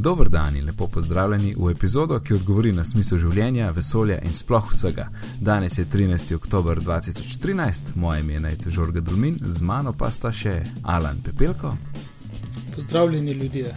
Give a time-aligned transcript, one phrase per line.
[0.00, 4.68] Dobro dan in lepo pozdravljeni v epizodo, ki odgovori na smisel življenja, vesolja in sploh
[4.70, 5.08] vsega.
[5.40, 6.34] Danes je 13.
[6.36, 11.72] oktober 2013, moje ime je Najce Žorga Dulmin, z mano pa sta še Alan Pepelko.
[12.76, 13.74] Pozdravljeni ljudje.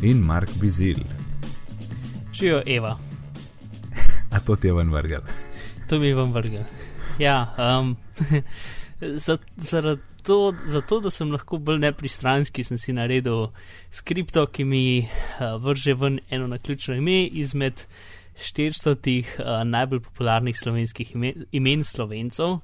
[0.00, 1.04] In Mark Bizil.
[2.32, 2.96] Živijo Eva.
[4.34, 5.28] A to ti je ven vrgel.
[5.88, 6.64] To mi je ven vrgel.
[7.18, 7.96] Ja, um,
[9.70, 13.48] zaradi to, zato, da sem lahko bolj nepristranski, sem si naredil
[13.90, 17.84] skripto, ki mi uh, vrže ven eno na ključno ime izmed
[18.40, 22.60] 400 uh, najbolj popularnih slovenskih imen, imen slovencev, uh,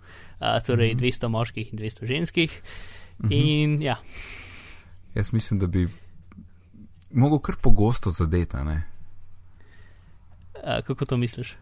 [0.67, 1.13] torej mm -hmm.
[1.13, 2.63] 200 moških in 200 ženskih.
[3.19, 3.33] Mm -hmm.
[3.33, 3.97] In ja.
[5.15, 5.89] Jaz mislim, da bi
[7.11, 8.57] mogel kar pogosto zadeti.
[8.57, 8.81] Uh,
[10.87, 11.57] kako to misliš?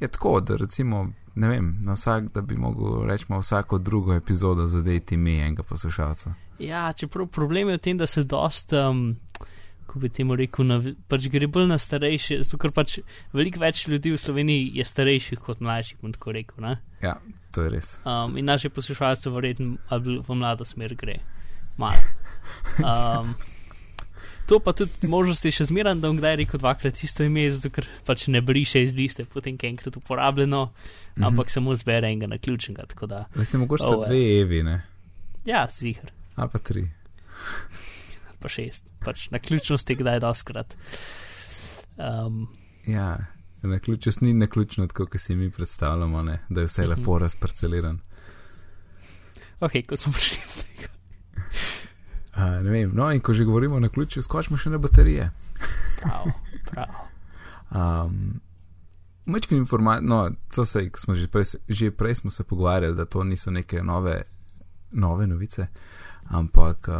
[0.00, 4.66] Je tako, da recimo ne vem, na vsak, da bi mogel reči, vsako drugo epizodo
[4.68, 6.34] zadeti ime enega poslušalca.
[6.58, 9.16] Ja, čeprav problem je v tem, da se dost, um,
[9.86, 10.76] ko bi temu rekel, na,
[11.08, 12.98] pač gre bolj na starejše, zato ker pač
[13.32, 16.60] veliko več ljudi v Sloveniji je starejših kot mlajših, bom tako rekel.
[16.66, 16.76] Ne?
[17.00, 17.16] Ja,
[17.56, 17.94] to je res.
[18.04, 19.80] Um, in naše poslušalce verjetno
[20.28, 21.20] v mlado smer gre.
[21.80, 21.96] Malo.
[22.80, 23.34] Um,
[24.50, 27.86] to pa tudi možnosti še zmeraj, da bom kdaj rekel dvakrat isto ime, zato ker
[28.06, 31.26] pač ne briše iz liste, potem je enkrat uporabljeno, mm -hmm.
[31.26, 32.84] ampak samo zbere enega na ključnega.
[33.34, 34.82] Le se mogoče oh, dve evi, ne?
[35.46, 36.10] Ja, zihar.
[36.34, 36.80] Ali pa tri.
[38.28, 40.76] Ali pa šest, pač na ključnosti kdaj doskrat.
[41.96, 42.48] Um,
[42.86, 43.18] ja,
[43.62, 46.38] na ključnost ni na ključno, tako kot si mi predstavljamo, ne?
[46.48, 47.18] da je vse lepo mm -hmm.
[47.18, 48.00] razparceliran.
[49.60, 50.99] Ok, ko smo prišli do tega.
[52.40, 55.30] Uh, no, in ko že govorimo na ključu, skočimo še na baterije.
[56.00, 56.30] prav,
[56.70, 56.86] prav.
[57.70, 58.40] Um,
[59.26, 63.24] Mečkim informacij, no, to se, smo že prej, že prej smo se pogovarjali, da to
[63.24, 64.22] niso neke nove,
[64.90, 65.66] nove novice,
[66.24, 66.96] ampak uh,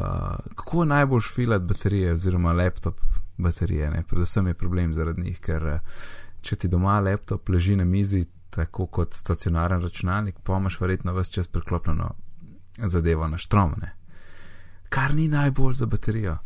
[0.55, 3.01] kako najbolj šfilat baterije oziroma laptop
[3.39, 4.03] baterije, ne?
[4.09, 5.81] predvsem je problem zaradi njih, ker uh,
[6.41, 11.33] če ti doma laptop leži na mizi, tako kot stacionaren računalnik, pa imaš verjetno vse
[11.33, 12.15] čas priklopljeno
[12.79, 14.00] zadevo na štromne
[14.91, 16.37] kar ni najbolj za baterijo.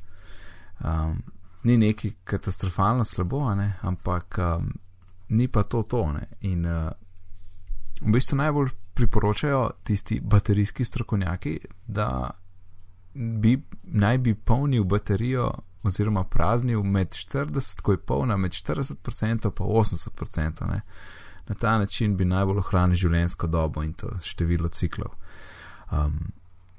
[0.85, 1.23] Um,
[1.65, 3.73] ni neki katastrofalno slabo, ne?
[3.83, 4.73] ampak um,
[5.29, 6.29] ni pa to tone.
[6.41, 6.91] In uh,
[8.01, 12.31] v bistvu najbolj priporočajo tisti baterijski strokovnjaki, da
[13.15, 15.53] bi naj bi polnil baterijo
[15.83, 20.67] oziroma praznil med 40, ko je polna, med 40% in 80%.
[20.67, 20.81] Ne?
[21.49, 25.13] Na ta način bi najbolj ohranil življenjsko dobo in to število ciklov.
[25.93, 26.33] Um,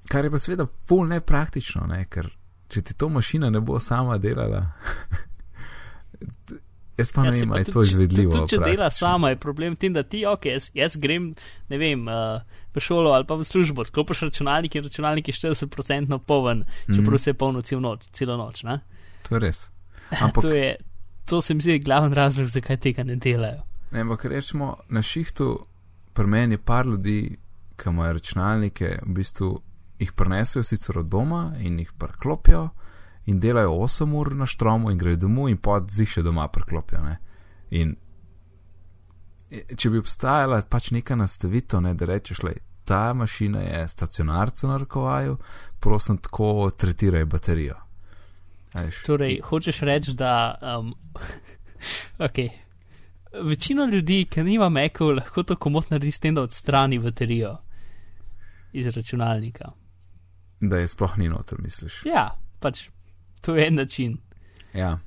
[0.09, 2.03] Kar je pa seveda pol nepraktično, ne?
[2.09, 2.29] ker
[2.69, 4.65] če ti to mašina ne bo sama delala.
[6.95, 8.31] Jaz pa ne ja, vem, ali je to izvedljivo.
[8.31, 11.33] Tudi, če dela sama, je problem v tem, da ti, ok, jaz, jaz grem,
[11.67, 12.39] ne vem, uh,
[12.71, 17.23] v šolo ali pa v službo, sklopiš računalnik in računalnik je 40% poln, čeprav mm.
[17.25, 18.63] se je polno cel noč, celo noč.
[18.63, 18.79] Ne?
[19.27, 19.65] To je res.
[20.23, 20.77] Ampak, to, je,
[21.27, 23.65] to se mi zdi glavni razlog, zakaj tega ne delajo.
[23.91, 25.51] Ne, ampak rečemo, na šihtu
[26.15, 27.19] pri meni je par ljudi,
[27.75, 29.51] ki imajo računalnike, v bistvu
[29.99, 32.69] jih prenesejo sicer od doma in jih preklopijo
[33.25, 37.01] in delajo 8 ur na štromu in grejo domov in pod zih še doma preklopijo.
[37.01, 37.17] Ne?
[37.69, 37.95] In
[39.49, 42.53] e, če bi obstajala pač neka nastavitev, ne, da rečeš, da
[42.85, 45.37] ta mašina je stacionarca na rokovaju,
[45.81, 47.79] prosim, tako tretiraj baterijo.
[48.75, 49.01] Ajš.
[49.07, 50.59] Torej, hočeš reči, da.
[50.61, 50.93] Um,
[52.27, 52.49] okay.
[53.41, 57.55] Večina ljudi, ki nima mekov, lahko to komot naredi s tem, da odstrani baterijo
[58.75, 59.71] iz računalnika
[60.69, 62.01] da je sploh ni noter, misliš.
[62.05, 62.89] Ja, pač
[63.41, 64.17] to je en način.
[64.73, 64.99] Ja,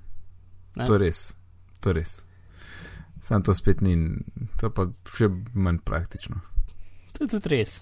[0.76, 0.86] ne?
[0.86, 1.34] to je res,
[1.80, 2.24] to je res.
[3.20, 3.96] Sam to spet ni,
[4.60, 4.86] to pa
[5.16, 6.40] še manj praktično.
[7.18, 7.80] To je tudi res,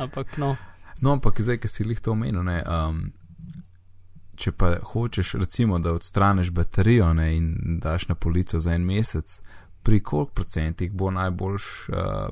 [0.00, 0.54] ampak no.
[1.02, 2.62] No, ampak zdaj, ki si jih to omenil, ne.
[2.64, 3.06] Um,
[4.36, 9.38] Če pa hočeš, recimo, da odstraniš baterijo ne, in daš na polico za en mesec,
[9.82, 12.28] pri koliko procentih bo najboljš, uh,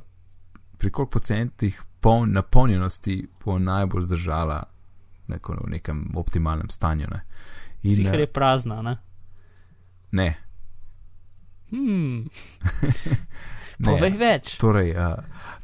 [0.77, 4.59] pri koliko procentih poln, napolnjenosti bo najbolj zdržala
[5.29, 7.07] neko, v nekem optimalnem stanju.
[7.11, 7.25] Ne.
[7.85, 8.97] Zihar je prazna, ne?
[10.13, 10.31] Ne.
[11.71, 12.29] Hmm.
[13.85, 14.53] Povej več.
[14.63, 15.17] Torej, uh,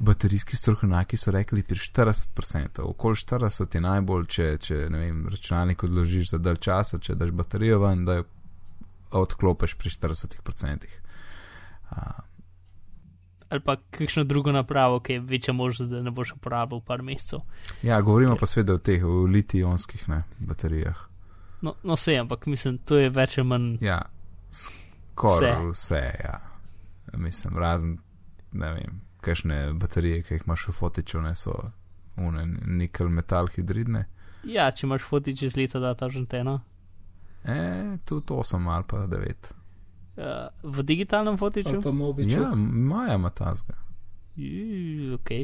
[0.02, 6.34] baterijski strokovnjaki so rekli pri 40%, okoli 40% je najbolj, če, če vem, računalnik odložiš
[6.34, 8.26] za dalj časa, če daš baterijo ven, da jo
[9.22, 10.90] odklopiš pri 40%.
[11.90, 12.18] Uh,
[13.50, 17.40] ali pa kakšno drugo napravo, ki je večja možnost, da ne boš uporabljal par mesecev.
[17.82, 20.06] Ja, govorimo pa seveda o teh litij-ionskih
[20.38, 20.96] baterijah.
[21.60, 23.76] No, no, vse, ampak mislim, to je več ali manj.
[23.80, 24.02] Ja,
[24.50, 25.68] skoraj vse.
[25.70, 26.40] vse, ja.
[27.12, 27.98] Mislim, razen,
[28.52, 31.58] ne vem, kakšne baterije, ki jih imaš v fotiču, ne so
[32.16, 34.06] une, nikel metal hidridne.
[34.48, 36.58] Ja, če imaš fotič iz leta 2001.
[37.44, 37.56] E,
[38.04, 39.59] tudi 8 ali pa 9.
[40.16, 41.78] Uh, v digitalnem fotiču?
[42.26, 43.78] Ja, Maja ima tazga.
[44.36, 45.30] Ju, Ok.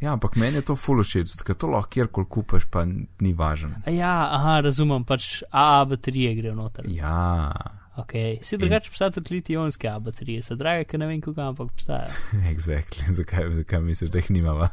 [0.00, 3.78] Ja, ampak meni je to full všeč, ker to lahko kjerkoli kupaš, pa ni važno.
[3.88, 6.84] A Ja, aha, razumem, pač AA baterije grejo noter.
[6.92, 7.48] Ja,
[7.96, 8.12] Ok,
[8.42, 12.12] si drugače obstajajo tudi litij-ionske AA baterije, so drage, ker ne vem, kako, ampak obstajajo.
[12.52, 13.08] exactly.
[13.08, 14.68] zakaj, zakaj misliš, da jih nimava?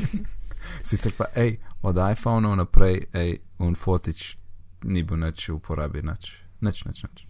[0.88, 4.38] Sicer pa, hej, od iPhonov naprej, hej, un fotič
[4.88, 6.32] ni bil nič v uporabi, nič,
[6.64, 7.04] nič, nič.
[7.04, 7.29] nič.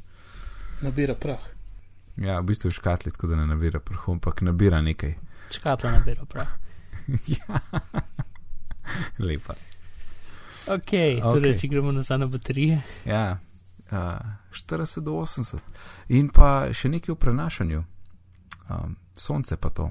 [0.81, 1.43] Nabira prah.
[2.17, 5.15] Ja, v bistvu je škatli, tako da ne nabira prahu, ampak nabira nekaj.
[5.51, 6.47] Škatla nabira prav.
[7.37, 7.61] ja,
[9.19, 9.55] lepa.
[10.71, 10.93] Ok,
[11.23, 12.81] torej, če gremo nazaj na baterije.
[13.09, 13.39] Ja,
[13.91, 13.99] uh,
[14.53, 15.59] 40 do 80.
[16.09, 17.85] In pa še nekaj v prenašanju.
[18.71, 19.91] Um, sonce pa to.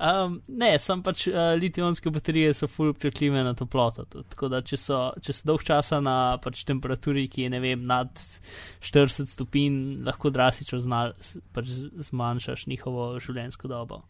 [0.00, 4.06] Um, ne, sem pač uh, litij-ionske baterije so fully občutljive na toploto.
[4.08, 4.30] Tudi.
[4.32, 7.82] Tako da, če so, če so dolg časa na pač, temperaturi, ki je ne vem,
[7.84, 8.08] nad
[8.80, 9.76] 40 stopinj,
[10.06, 10.80] lahko drastično
[11.52, 11.74] pač
[12.08, 14.00] zmanjšaš njihovo življenjsko dobo.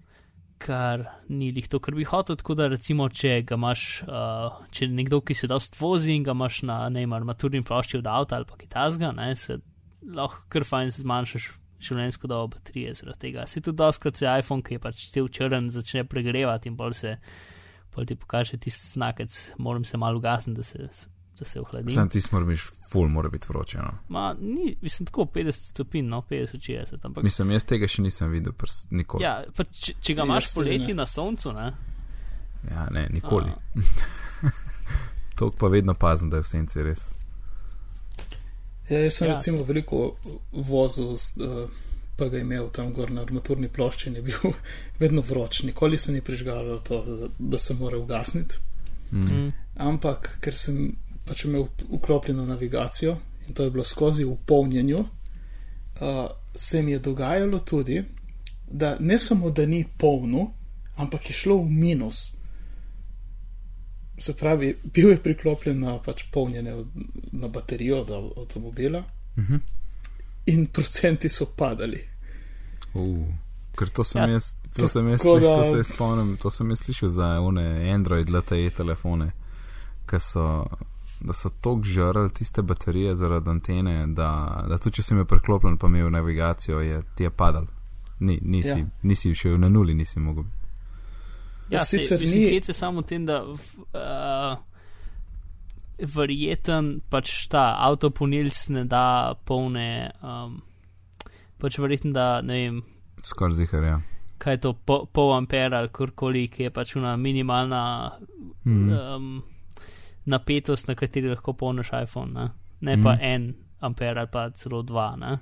[0.62, 2.38] Kar ni lih to, kar bi hotel.
[2.38, 6.36] Tako da, recimo, če ga imaš, uh, če nekdo, ki se dost vozi in ga
[6.38, 9.58] imaš na ne vem, armaturni plošči od avta ali pa kitazga, ne, se
[10.06, 13.46] lahko kar fajn zmanjšaš življenjsko dobo baterije zaradi tega.
[13.46, 17.14] Si tudi doskrat se iPhone, ki je pač cel črn, začne pregrevati in bolj se,
[17.94, 21.06] bolj ti pokaže tisti znakec, moram se malo ugasniti, da se,
[21.38, 21.90] da se ohladi.
[21.90, 23.78] Sam ti smo miš, ful mora biti vroče.
[23.78, 23.92] No.
[24.08, 27.24] Ma, ni, mislim, tako 50 stopinj, no, 50-60, ampak.
[27.24, 29.24] Mislim, jaz tega še nisem videl, prs, nikoli.
[29.24, 31.00] Ja, pa če, če ga Ja, imaš poleti ne.
[31.00, 31.70] na soncu, ne?
[32.70, 33.50] ja ne, nikoli.
[33.50, 34.50] A,
[35.40, 37.06] To pa vedno pazim, da je v senci res.
[38.90, 40.16] Ja, jaz sem Ja, recimo veliko
[40.52, 41.70] vozil, uh,
[42.16, 44.56] pa ga imel tam gor na armaturni plošči in je bil
[45.02, 45.62] vedno vroč.
[45.62, 48.58] Nikoli se ni prižgalo to, da, da se mora ugasniti.
[49.12, 49.52] Mm.
[49.76, 50.96] Ampak ker sem
[51.26, 53.16] pač imel vklopljeno navigacijo
[53.48, 58.04] in to je bilo skozi v polnjenju, uh, se mi je dogajalo tudi,
[58.70, 60.52] da ne samo, da ni polno,
[60.96, 62.39] ampak je šlo v minus.
[64.20, 66.84] Se pravi, bil je priklopljen na pač polnjenje
[67.32, 69.02] na baterijo od av- avtomobila
[69.36, 69.56] Mhm.
[70.46, 72.02] in procenti so padali.
[72.94, 73.26] Uh,
[73.74, 74.44] ker to sem Ja, jaz,
[74.76, 77.64] to sem jaz, tako sliš, da- to se spomnim, to sem jaz slišal za one
[77.90, 79.30] Android LTE telefone,
[80.06, 80.66] ki so,
[81.20, 84.28] da so tok žrl tiste baterije zaradi antene, da,
[84.68, 87.66] da tudi če sem jo preklopljen, pa imel navigacijo, je ti je padal.
[88.20, 88.76] Ni, nisi, ja.
[88.76, 88.86] Ja.
[89.02, 90.44] nisi šel na nuli, nisi mogel.
[91.70, 94.56] Ja, Ja, se, sicer mislim, ni- hec je samo v tem, da uh,
[95.98, 99.04] verjeten pač ta avtoponilc ne da
[99.44, 99.88] polne,
[100.22, 100.56] um,
[101.58, 102.80] pač verjeten, da ne vem,
[103.22, 103.98] Skoraj zihar, ja.
[104.38, 107.82] kaj je to, po, pol ampera ali karkoli, ki je pač una minimalna
[108.64, 108.90] Mm.
[108.92, 109.42] um,
[110.26, 112.48] napetost, na kateri lahko polniš iPhone, ne,
[112.82, 113.20] ne pa Mhm.
[113.22, 113.46] en
[113.80, 115.16] amper ali pa celo dva.
[115.16, 115.38] Ne?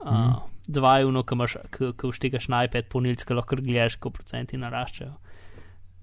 [0.00, 0.51] Uh, Mhm.
[0.66, 5.14] Dva je uno, ki vštegaš na iPad, ponilc, ki lahko gledaš, ko procenti naraščajo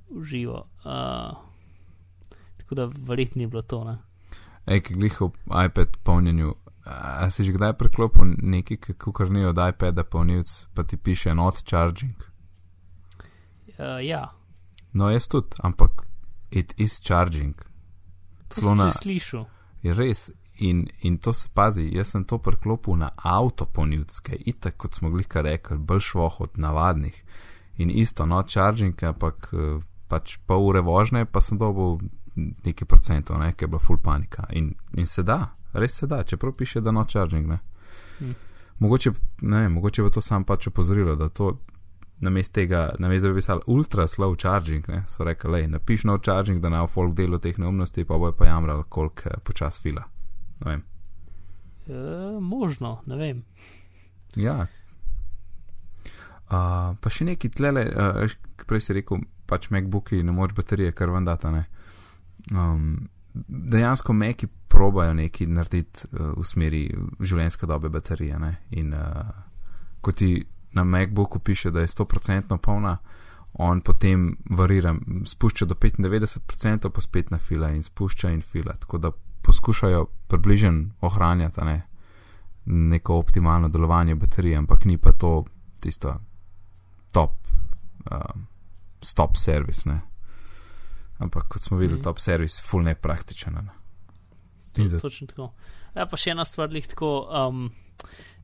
[0.10, 0.66] v živo.
[0.84, 1.38] Uh,
[2.58, 3.84] tako da verjetno ni bilo to.
[3.84, 3.98] Ne?
[4.66, 5.32] Ej, ki glih v
[5.66, 6.56] iPad polnjenju.
[6.90, 11.62] A si že kdaj preklopil nekaj, kar ni od iPada polnilc, pa ti piše not
[11.64, 12.18] charging?
[13.78, 14.34] Uh, ja,
[14.94, 16.06] No, jaz tudi, ampak
[16.52, 17.56] it is charging.
[18.50, 19.46] Celo na, slišal.
[19.84, 20.32] je res.
[20.62, 23.68] In, in to se pazi, jaz sem to preklopil na avto
[24.30, 27.24] je itak, kot smo glih kar rekli, bolj švoh od navadnih.
[27.78, 32.00] In isto, not charging, ampak eh, pač pol ure vožnje, pa sem dobil
[32.36, 34.48] nekaj procentov, ne, ker je bila full panika.
[34.52, 37.48] In, in se da, res se da, čeprav piše, da not charging.
[37.48, 37.60] Ne.
[38.20, 38.36] Hm.
[38.80, 39.12] Mogoče,
[39.42, 41.54] ne, mogoče bo to sam pač opozorilo, da to
[42.20, 46.18] namesto tega, namesto da bi pisali ultra slow charging, ne, so rekli, lej, napiš no
[46.18, 50.04] charging, da bo folk delo teh neumnosti, pa bojo pa jamrali, koliko eh, počas fila.
[50.60, 50.84] Ne vem.
[51.90, 53.44] Uh, možno, ne vem.
[54.36, 54.68] Ja.
[56.50, 58.38] Uh, pa še neki tlele, uh,
[58.70, 61.52] prej si rekel, pač MacBooki ne moč baterije, kar vam data.
[61.54, 61.66] Ne?
[62.54, 63.10] Um,
[63.48, 66.84] dejansko Maki probajo nekaj narediti uh, v smeri
[67.20, 68.40] življenjske dobe baterije.
[68.42, 68.54] Ne?
[68.78, 69.30] In uh,
[70.02, 70.36] ko ti
[70.78, 72.98] na MacBooku piše, da je 100% polna,
[73.54, 74.94] on potem varira,
[75.26, 78.74] spušča do 95%, pa spet na fila in spušča in fila.
[78.78, 81.82] Tako da poskušajo približen ohranjati ne?
[82.66, 85.46] neko optimalno delovanje baterije, ampak ni pa to
[85.80, 86.16] tisto
[87.12, 87.32] top,
[88.06, 88.18] uh,
[89.02, 89.90] stop service.
[89.90, 90.02] Ne?
[91.18, 92.04] Ampak kot smo videli, Mhm.
[92.04, 93.54] top service, full nepraktičen.
[93.56, 93.72] Ne?
[94.74, 95.54] To, za- točno tako.
[95.96, 97.10] Ja, pa še ena stvar, lih tako.
[97.28, 97.72] Um,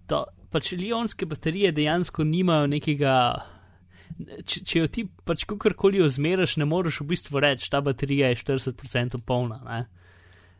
[0.08, 3.14] to, pač lionske baterije dejansko nimajo nekega.
[4.46, 8.36] Če, če jo ti pač kakorkoli ozmeriš, ne moreš v bistvu reči, ta baterija je
[8.38, 9.60] 40% polna.
[9.60, 9.86] Ne?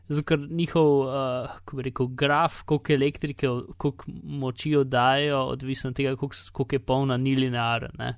[0.08, 5.96] Zato ker njihov, uh, kako bi rekel, graf, koliko elektrike, koliko moči oddajo, odvisno od
[5.96, 7.96] tega, koliko, koliko je polna, ni linearen.
[8.00, 8.14] Uh,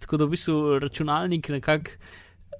[0.00, 1.90] tako da v bistvu računalnik nekako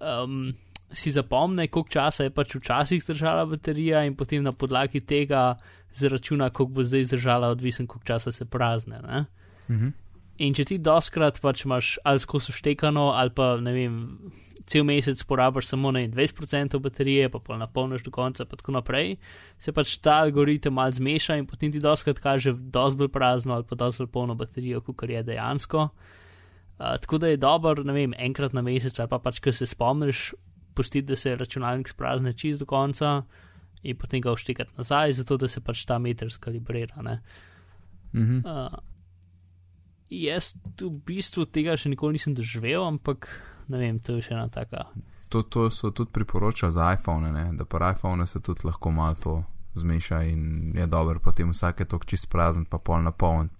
[0.00, 0.52] um,
[0.92, 5.56] si zapomne, koliko časa je pač včasih zdržala baterija, in potem na podlagi tega
[5.94, 9.26] zračuna, koliko bo zdaj zdržala, odvisen, koliko časa se prazne.
[9.70, 9.88] Mhm.
[10.42, 13.98] In če ti doskrat pač imaš ali skozi štekano, ali pa ne vem,
[14.66, 19.16] cel mesec porabiš samo na 20% baterije, pa pa napolniš do konca, pa tako naprej,
[19.58, 23.66] se pač ta algoritem mal zmeša in potem ti doskrat kaže dosti bolj prazno ali
[23.68, 25.88] pa dosti bolj polno baterijo, kot je dejansko.
[26.74, 29.66] Uh, tako da je dobro, ne vem, enkrat na mesec ali pa pač, ko se
[29.66, 30.32] spomniš,
[30.74, 33.22] pustiti, da se računalnik sprazne čist do konca
[33.82, 37.02] in potem ga vštekati nazaj, zato da se pač ta meter skalibrira.
[37.02, 37.20] ne.
[38.14, 38.42] Mhm.
[38.42, 38.93] Uh,
[40.22, 43.28] jaz v bistvu tega še nikoli nisem doživel, ampak
[43.68, 44.88] ne vem, to je še ena taka.
[45.32, 47.46] To, to so tudi priporočali za iPhone, ne?
[47.58, 49.34] da pa iPhone se tudi lahko malo to
[49.74, 53.50] zmeša in je dobro potem vsake tok čist prazen, pa pol napoln.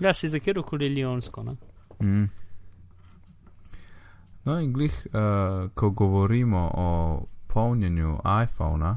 [0.00, 1.44] Ja, si za kjer okoli lijonsko.
[1.44, 1.56] Ne?
[2.00, 2.30] Mm.
[4.48, 6.88] No, in glih, uh, ko govorimo o
[7.52, 8.96] polnjenju iPhona,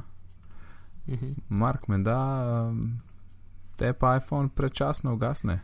[1.07, 1.33] Mhm.
[1.50, 2.98] Mark me da, um,
[3.75, 5.60] te pa iPhone prečasno ugasne.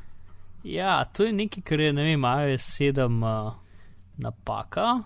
[0.64, 3.54] Ja, to je nekaj, kar je, ne vem, iOS 7 uh,
[4.20, 5.04] napaka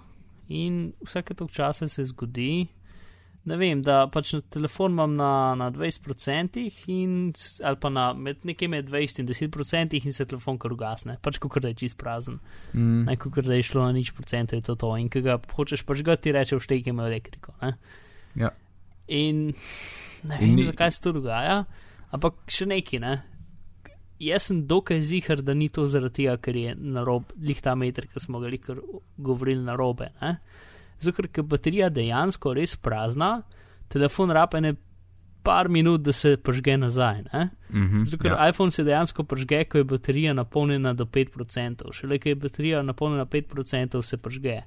[0.49, 2.67] in vsake toliko časa se zgodi.
[3.45, 7.33] Ne vem, da pač na telefon imam na, na 20% in,
[7.63, 11.41] ali pa na med, nekje med 20 in 10% in se telefon kar ugasne, pač
[11.43, 12.39] kot da je čist prazen.
[12.71, 13.03] Mm.
[13.09, 14.93] Ne, kot da je šlo na nič procentov, je to to.
[14.97, 17.51] In ki ga hočeš pač ga ti reče, vštekaj ima elektriko.
[17.61, 17.73] Ne?
[18.39, 18.53] Ja.
[19.11, 19.49] In
[20.23, 21.65] ne In vem, ni- zakaj se to dogaja,
[22.15, 23.17] ampak še neki, ne.
[24.19, 27.75] Jaz sem dokaj zihar, da ni to zaradi tega, ker je na rob, lih ta
[27.75, 28.79] meter, ki smo ga likar
[29.17, 30.11] govorili na robe.
[30.21, 30.37] Ne?
[30.99, 33.41] Zato, ker je baterija dejansko res prazna,
[33.89, 34.75] telefon rape ne
[35.43, 37.23] par minut, da se požge nazaj.
[37.33, 37.49] Ne?
[37.69, 38.05] Mm -hmm.
[38.05, 38.49] Zato, ker ja.
[38.49, 41.91] iPhone se dejansko požge, ko je baterija napolnjena do 5%.
[41.91, 44.61] Šele, ko je baterija napolnjena 5%, se požge.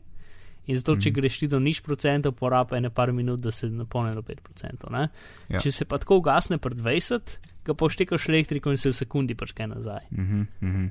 [0.67, 1.15] In zato, če Mhm.
[1.15, 4.91] greš ti do nič procentov, poraba ene par minut, da se napolni do 5%.
[4.91, 5.09] Ne?
[5.49, 5.61] Ja.
[5.61, 9.67] Če se pa tako ugasne pri 20, ga poštekaš elektriko in se v sekundi požge
[9.67, 10.07] nazaj.
[10.11, 10.91] Mm -hmm, mm -hmm.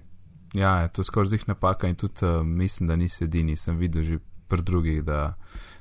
[0.53, 3.57] Ja, to je skoraj zih napaka in tudi uh, mislim, da nisi edini.
[3.57, 5.33] Sem videl že pri drugih, da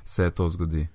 [0.05, 0.87] se to zgodi.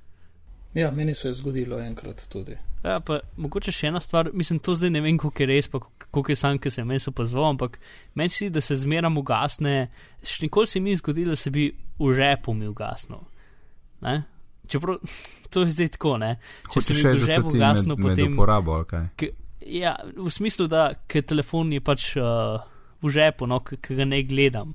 [0.75, 2.57] Ja, meni se je zgodilo enkrat tudi.
[2.85, 5.83] Ja, pa mogoče še ena stvar, mislim, to zdaj ne vem, koliko je res, pa
[6.11, 7.77] koliko je sam, ki sem jaz opazoval, ampak
[8.17, 9.91] meni se da se zmeram ugasne,
[10.23, 13.21] še nikoli se mi ni zgodilo, da se bi v žepu mi ugasnil.
[14.07, 14.23] Ne?
[14.71, 15.03] Čeprav
[15.53, 16.37] to je zdaj tako, ne?
[16.71, 18.35] Če se Hočeš mi reči, v žepu se ugasnil, potem.
[18.39, 18.81] uporabo?
[18.89, 19.33] K,
[19.67, 22.63] ja, v smislu, da telefon je pač uh,
[23.03, 24.75] v žepu, no, ki ga ne gledam.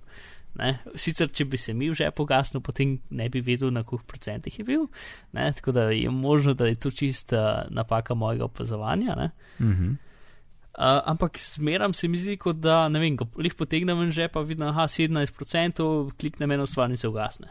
[0.56, 0.72] Ne?
[0.96, 4.60] Sicer, če bi se mi v žepu gasnil, potem ne bi vedel, na koliko procentih
[4.60, 4.88] je bil.
[5.36, 5.50] Ne?
[5.54, 9.16] Tako da je možno, da je to čista napaka mojega opazovanja.
[9.16, 9.30] Ne?
[9.60, 9.96] Mm -hmm.
[10.76, 14.42] Uh, ampak zmeram se mi zdi, kot da ne vem, ko jih potegnem ven žepa,
[14.42, 17.48] vidim, aha, 17%, kliknem eno stvar in se ugasne.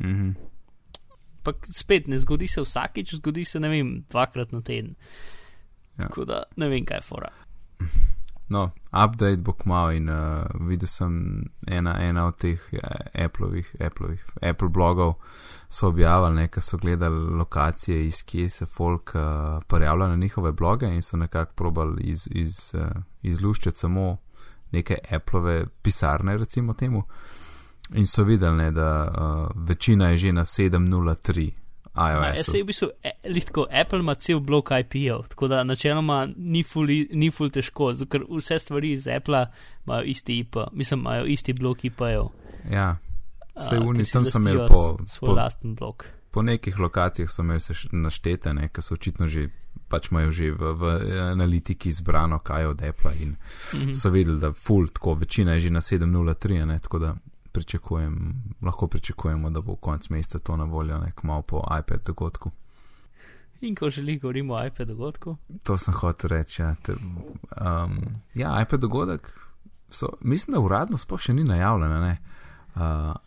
[0.00, 0.34] Mm -hmm.
[1.42, 4.94] Pa spet ne zgodi se vsakič, zgodi se ne vem, dvakrat na teden.
[5.98, 6.08] Ja.
[6.08, 7.28] Tako da ne vem, kaj je fora.
[8.54, 11.14] No, update bo kmalo in uh, videl sem
[11.66, 12.90] ena, ena od teh ja,
[13.24, 15.16] Appleovih, Appleovih, Apple blogov,
[15.68, 20.86] so objavili nekaj, so gledali lokacije, iz kje se folk uh, prijavlja na njihove bloge
[20.86, 24.16] in so nekako probali iz, iz, uh, izluščiti samo
[24.72, 27.02] neke Appleove pisarne, recimo temu.
[27.94, 31.63] In so videli, ne, da uh, večina je že na 703 Ja,
[31.96, 32.36] iOS.
[32.36, 36.62] jaz se v bistvu, e, listko, Apple ima cel blok IP-ov, tako da načeloma ni
[36.62, 39.46] ful, ni ful težko, ker vse stvari iz Apple
[39.86, 42.28] imajo isti IP, mislim, imajo isti blok IP-ov.
[42.70, 42.96] Ja,
[43.80, 46.04] oni ki si tam so imeli po- svoj po- lasten blok.
[46.30, 49.48] po nekih lokacijah so imeli se š- naštete, ne, ker so očitno že,
[49.88, 50.84] pač imajo že v, v
[51.28, 53.36] analitiki izbrano, kaj od Apple in
[53.74, 53.92] Mhm.
[53.92, 57.14] so videli, da full, tako večina je že na 703, ne, tako da
[57.54, 62.50] pričakujem, lahko pričakujemo, da bo konec meseca to na voljo, nek malo po iPad dogodku.
[63.60, 65.36] In ko želi, govorimo o iPad dogodku.
[65.62, 66.62] To sem hotel reči.
[66.62, 67.98] Ja, te, um,
[68.34, 69.32] ja iPad dogodek,
[69.88, 72.16] so, mislim, da uradno sploh še ni najavljeno, ne.
[72.74, 72.80] Uh,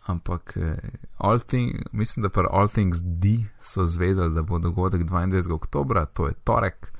[0.06, 0.76] ampak eh,
[1.18, 5.52] all thing, mislim, da pa All Things D so zvedeli, da bo dogodek 22.
[5.52, 6.92] oktober, to je torek,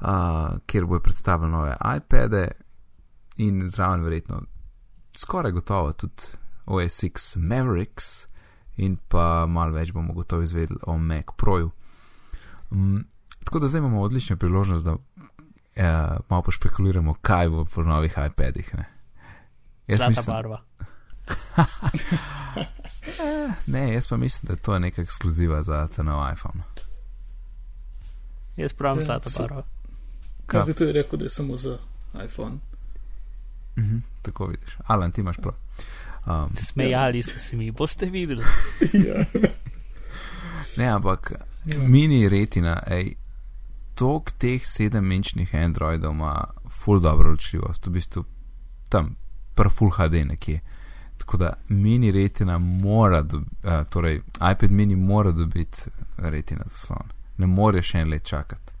[0.00, 2.48] uh, kjer bojo predstavili nove iPade
[3.36, 4.42] in zraven verjetno
[5.16, 6.22] skoraj gotovo tudi
[6.66, 8.26] OSX Mavericks
[8.76, 11.70] in pa malo več bomo gotovo izvedeli o Mac Proju.
[12.70, 13.04] Um,
[13.38, 14.96] tako da zdaj imamo odlično priložnost, da
[15.76, 15.92] eh,
[16.28, 18.74] malo pošpekuliramo, kaj bo po novih iPadih.
[18.74, 18.84] Ne,
[19.86, 20.62] jaz Zlata mislim, barva.
[23.66, 26.62] ne, jaz pa mislim, da to je neka ekskluziva za ta nov iPhone.
[28.56, 29.62] Jaz pravim Ja, zlato so- barvo.
[30.44, 30.64] Jaz Ja.
[30.64, 31.78] bi tudi rekel, da je samo za
[32.24, 32.56] iPhone.
[33.78, 34.78] Mhm, tako vidiš.
[34.86, 35.54] Alan, ti imaš prav.
[36.26, 38.42] Um, Smejali so se mi, boste videli.
[39.06, 39.24] ja.
[40.76, 41.32] ne, ampak
[41.66, 41.78] Ja.
[41.78, 43.14] mini retina, ej,
[43.94, 48.24] tok teh sedemminčnih Androidov ima full dobro ločljivost, v bistvu
[48.88, 49.14] tam,
[49.54, 50.60] pr full HD nekje.
[51.18, 54.20] Tako da mini retina mora, dob, uh, torej
[54.52, 55.82] iPad mini mora dobiti
[56.16, 57.08] retina zaslon.
[57.38, 58.72] Ne more še en let čakati.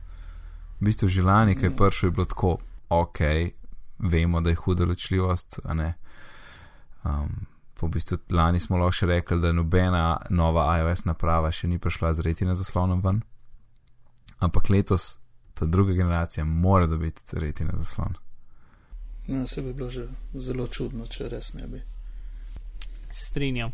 [0.80, 1.76] V bistvu že lani, ki je Ja.
[1.76, 2.56] prišel, je bilo tako,
[2.88, 3.18] ok,
[3.98, 5.94] vemo, da je huda ločljivost, a ne.
[7.04, 11.78] Um, po bistvu lani smo lahko še rekli, da nobena nova iOS naprava še ni
[11.78, 13.22] prišla z retina zaslonom ven.
[14.44, 15.18] Ampak letos
[15.54, 18.14] ta druga generacija mora dobiti retina zaslon.
[19.26, 21.82] No, se bi bilo že zelo čudno, če res ne bi.
[23.10, 23.72] Se strinjam.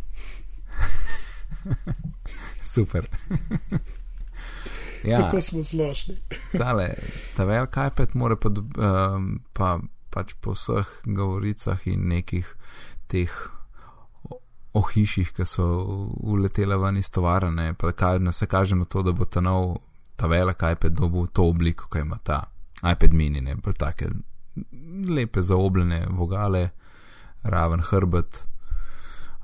[2.75, 3.09] Super.
[5.11, 6.17] ja, Kako smo zlošli.
[6.61, 6.95] tale,
[7.37, 9.79] ta velik iPad mora pa, um, pa
[10.11, 12.47] pač po vseh govoricah in nekih
[13.11, 13.35] teh
[14.73, 15.67] ohišjih, ki so
[16.23, 19.81] uletele ven iz tovarne, pa ka, ne vse kaže na to, da bo ta nov,
[20.17, 22.45] ta velik iPad dobil to obliko, ki ima ta
[22.81, 24.11] iPad mini, ne bolj take
[25.09, 26.69] lepe zaobljene vogale,
[27.43, 28.45] raven hrbet.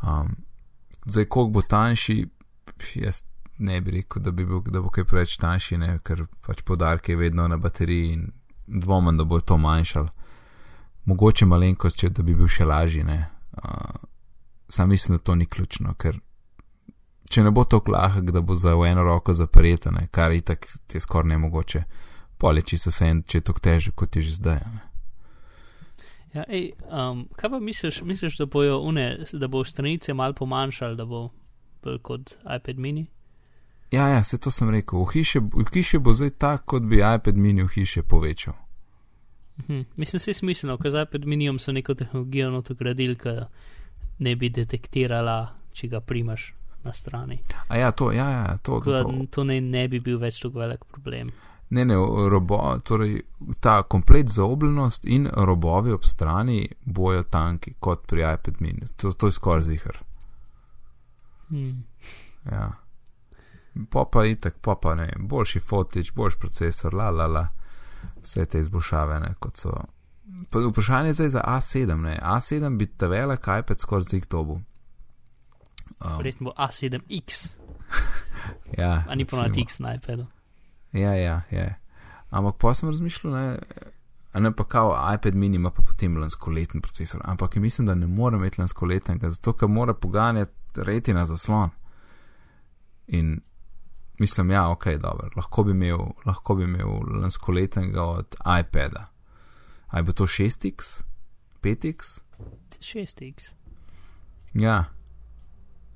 [0.03, 0.37] Um,
[1.07, 2.27] zdaj, koliko bo tanjši,
[2.95, 3.25] jaz
[3.59, 7.13] ne bi rekel, da, bi bil, da bo kaj preveč tanjši, ne, ker pač podarke
[7.13, 8.27] je vedno na bateriji in
[8.67, 10.09] dvomem, da bo to manjšal.
[11.07, 13.05] Mogoče malenkost, če da bi bil še lažji.
[13.05, 13.36] ne.
[13.53, 14.01] Uh,
[14.69, 16.19] sam mislim, da to ni ključno, ker
[17.31, 20.67] če ne bo to lahek, da bo za eno roko zapreta, ne, kar je tako
[20.95, 21.83] je skoraj nemogoče,
[22.39, 24.61] pole čisto vse en, če je to teže, kot je že zdaj.
[24.75, 24.83] Ne.
[26.37, 30.97] Ja, ej, um, kaj pa misliš, misliš, da bojo une, da bo stranice mal pomanjšali,
[30.97, 31.31] da bo
[31.83, 33.07] bolj kot iPad mini?
[33.91, 35.01] Ja, ja, se to sem rekel.
[35.01, 38.55] V hiši, v hiši bo zdaj tako, kot bi iPad mini v hiši povečal.
[39.59, 39.81] Mhm.
[39.97, 43.29] Mislim, se je smiselno, ker z iPad minijem so neko tehnologijo noto gradili, ki
[44.19, 47.39] ne bi detektirala, če ga primaš na strani.
[47.69, 49.27] A ja, to, ja, ja, to, Tako to, to.
[49.31, 51.31] to ne, ne bi bil več tako velik problem.
[51.71, 51.95] Ne, ne,
[52.31, 53.21] robo, torej
[53.61, 58.87] ta komplet zaobljenost in robovi ob strani bojo tanki kot pri iPad mini.
[58.97, 59.99] To, to je skoraj zihar.
[61.49, 61.83] Hmm.
[62.51, 62.71] Ja.
[63.91, 67.47] Pa pa itak, pa pa ne, boljši fotič, boljši procesor, la la la,
[68.23, 69.73] vse te izboljšave, ne, kot so.
[70.51, 74.61] Pa vprašanje je zdaj za A7, ne, A7 bi ta velik iPad skoraj zig dobu.
[76.05, 77.49] Um, Verjetno bo A7X,
[78.79, 79.43] ja, a ni recimo.
[79.43, 80.27] ponad X na iPadu.
[80.93, 81.75] Ja, ja, ja.
[82.31, 83.59] Ampak pa sem razmišljal, ne,
[84.35, 88.37] ne pa kao iPad mini ima pa potem lanskoleten procesor, ampak mislim, da ne more
[88.37, 91.71] imeti lanskoletnega, zato ker mora poganjati retina zaslon.
[93.07, 93.41] In
[94.19, 96.89] mislim, ja, ok, dobro, lahko bi imel, lahko bi imel
[97.23, 99.07] lanskoletnega od iPada.
[99.87, 101.03] Aj bo to 6x,
[101.63, 102.21] 5x?
[102.81, 103.51] 6X,
[104.55, 104.85] Ja,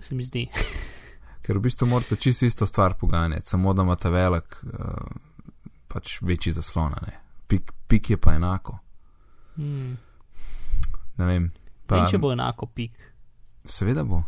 [0.00, 0.48] se mi zdi.
[1.42, 4.70] ker v bistvu morate čisto isto stvar poganjati, samo da ima ta velik, uh,
[5.88, 6.94] pač večji zaslon.
[7.46, 8.78] Pik, pik je pa enako.
[9.56, 9.96] Hmm.
[11.16, 11.50] Ne vem.
[11.86, 13.12] Pa, Pa, če bo enako pik.
[13.64, 14.22] Seveda bo.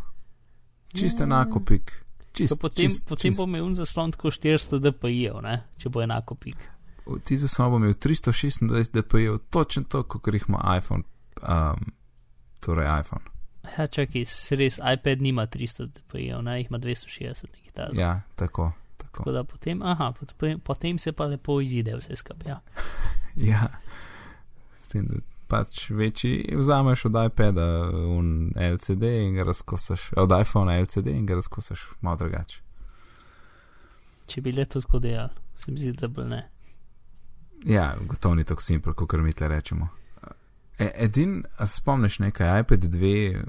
[0.94, 1.26] Čisto Ja.
[1.26, 2.01] enako pik.
[2.32, 3.40] Čist, potem čist, potem čist.
[3.40, 5.40] bo imel zaslon tako 400 dpi-jev,
[5.78, 6.68] če bo enako pik.
[7.24, 11.04] Ti za sabo imel 326 dpi, točno to, kot jih ima iPhone.
[11.42, 11.92] Um,
[12.60, 13.26] torej iPhone.
[13.78, 14.24] Ja, čakaj,
[14.58, 18.02] res, iPad nima 300 dpi-jev, ne, jih ima 260 nekaj tazga.
[18.02, 18.72] Ja, tako.
[18.96, 19.22] tako.
[19.22, 22.50] Tako da potem, aha, potem, potem se pa lepo izide vse skupaj.
[22.54, 22.60] Ja.
[23.36, 23.62] Ja,
[24.76, 30.78] s tem, da pač večji vzameš od iPada un LCD in ga razkosaš, od iPhona
[30.80, 32.62] LCD in ga razkosaš malo drugače.
[34.26, 36.40] Če bi le to tako delali, se mi zdi, da bi ne.
[37.68, 39.88] Ja, gotovo ni tako simpel, kot mi tle rečemo.
[40.78, 43.42] E, edin, spomniš nekaj, iPad 2,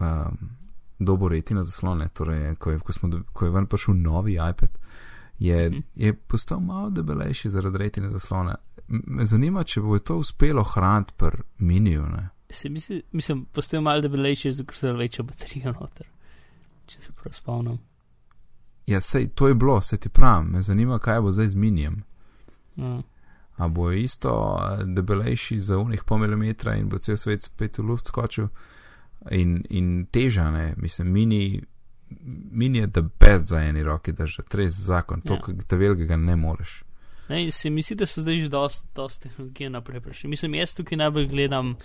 [0.00, 0.50] um,
[0.98, 4.82] dobo retina zaslone, torej, ko je, ko, smo, ko je ven prišel novi iPad,
[5.38, 5.78] je, Mhm.
[5.94, 8.54] je postal malo debelejši zaradi retine zaslone.
[8.88, 12.02] M- Me zanima, če bo to uspelo hraniti pri miniju.
[12.06, 12.28] Ne?
[12.50, 16.06] Se mi zdi, mislim, postal malo debelejši, ker se večja baterija noter.
[16.86, 17.78] Če se prav spomnim.
[18.86, 22.02] Ja, sej to je bilo, se ti pravim, me zanima, kaj bo zdaj z minijem.
[22.76, 23.00] Mm.
[23.56, 24.30] A bo isto
[24.86, 28.48] debelejši za unih pol milimetra in bo cel svet spet v luft skočil
[29.30, 31.62] in, in teža, ne, mislim, mini,
[32.50, 35.54] mini je da best za eni roki držati, res zakon, to, Ja.
[35.68, 36.82] te velikega ne moreš.
[37.28, 40.28] Ne, se mi zdi, da so zdaj že dosti dost tehnologije naprej prišli.
[40.30, 41.76] Mislim, jaz tukaj najbolj gledam,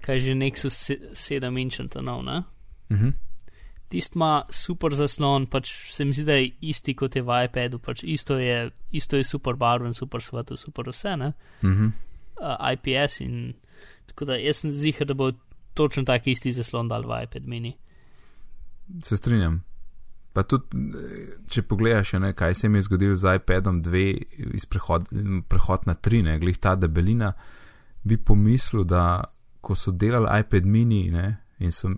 [0.00, 2.42] kaj že Nexus 7 inch to nov, ne?
[2.90, 3.08] Mhm.
[3.88, 7.78] Tist ima super zaslon, pač se mi zdi, da je isti kot je v iPadu,
[7.78, 11.32] pač isto je, isto je super barven, super svetlo, super vse, ne?
[11.62, 11.86] Mhm.
[12.40, 13.54] Uh, IPS in
[14.06, 15.30] tako da jaz sem zihar, da bo
[15.74, 17.76] točno tak isti zaslon dal v iPad mini.
[19.00, 19.62] Se strinjam.
[20.32, 20.80] Pa tudi,
[21.52, 24.04] če pogledaš, ne, kaj se mi je zgodilo z iPadom 2
[24.56, 25.10] iz prehod,
[25.48, 27.32] prehod na 3, ne, glih ta debelina,
[28.02, 29.24] bi pomislil, da
[29.60, 31.26] ko so delali iPad mini ne,
[31.60, 31.92] in so,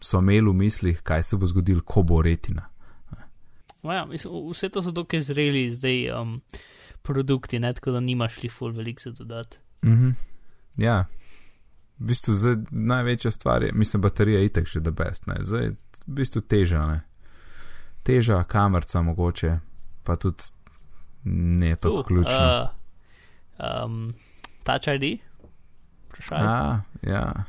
[0.00, 2.68] so imeli v mislih, kaj se bo zgodilo, ko bo retina.
[3.82, 6.36] Ja, vse to so dokaj zreli zdaj um,
[7.02, 9.58] produkti, ne, tako da nimaš li full velik za dodati.
[9.84, 10.14] Mhm.
[10.78, 11.04] Ja,
[12.02, 15.70] v bistvu zdaj največja stvar je, mislim, baterija je itek še da best, ne, zdaj
[16.06, 16.98] v bistvu teža, ne.
[18.02, 19.52] Teža, kamerca mogoče,
[20.02, 20.50] pa tudi
[21.30, 22.48] ne tako Uh, ključno.
[23.58, 24.14] Uh, um,
[24.66, 25.20] Touch ID?
[26.08, 26.42] Vprašaj.
[26.42, 27.44] A, ja.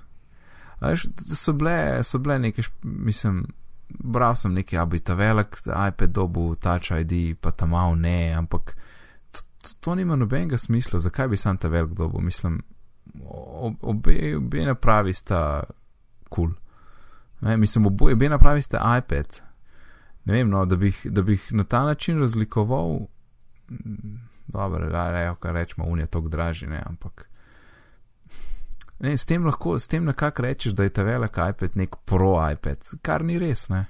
[0.79, 3.47] A Veš, so bile, so bile neke, mislim,
[3.89, 8.33] bral sem nekaj, a bi ta velik iPad dobil Touch ID, pa ta mal ne,
[8.37, 8.75] ampak
[9.31, 12.61] to, to, to nima nobenega smisla, zakaj bi sam ta velik dobil, mislim,
[13.82, 15.63] obe, obe napravi sta
[16.30, 16.49] kul.
[17.41, 17.58] Cool.
[17.58, 19.41] Mislim, oboje, obe napravi sta iPad.
[20.26, 22.99] Ne vem, no, da bi, jih- da bi jih na ta način razlikoval,
[23.69, 27.30] mm, dobro, da rejo, kar rečemo, unije tok dražji, ne, ampak.
[28.99, 32.52] Ne, s tem lahko, s tem nekako rečeš, da je ta velik iPad nek pro
[32.52, 33.86] iPad, kar ni res, ne.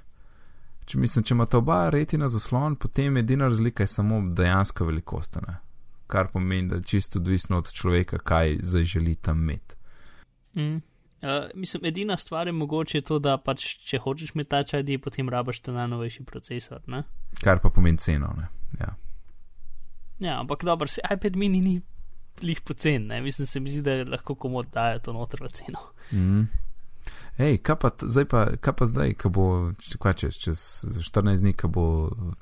[0.84, 5.56] Če mislim, če imata oba retina zaslon, potem edina razlika je samo dejansko velikost, ne.
[6.06, 9.74] Kar pomeni, da je čisto odvisno od človeka, kaj zdaj želi tam imeti.
[10.54, 10.76] Mm.
[11.24, 15.60] Uh, mislim, edina stvar je mogoče to, da pač, če hočeš Touch ID, potem rabaš
[15.60, 16.82] ta najnovejši procesor.
[16.86, 17.02] Ne?
[17.40, 18.48] Kar pa pomeni ceno, ne.
[18.80, 18.94] Ja.
[20.18, 21.80] Ja, ampak dobro, se iPad mini ni
[22.42, 23.20] lih pocen, ne?
[23.20, 25.78] mislim, se mi zdi, da lahko komod dajo to noter v ceno.
[26.12, 26.44] Mm.
[27.38, 29.46] Ej, kaj pa, zdaj pa, kaj pa zdaj, ko bo,
[29.98, 30.60] kaj čez, čez
[31.02, 31.86] 14 dni, ko bo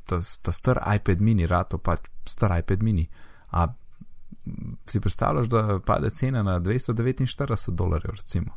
[0.05, 3.07] ta, ta star iPad mini, rato pač star iPad mini.
[3.52, 3.66] A
[4.86, 7.26] si predstavljaš, da pade cena na 249
[7.70, 8.56] dolarjev, recimo?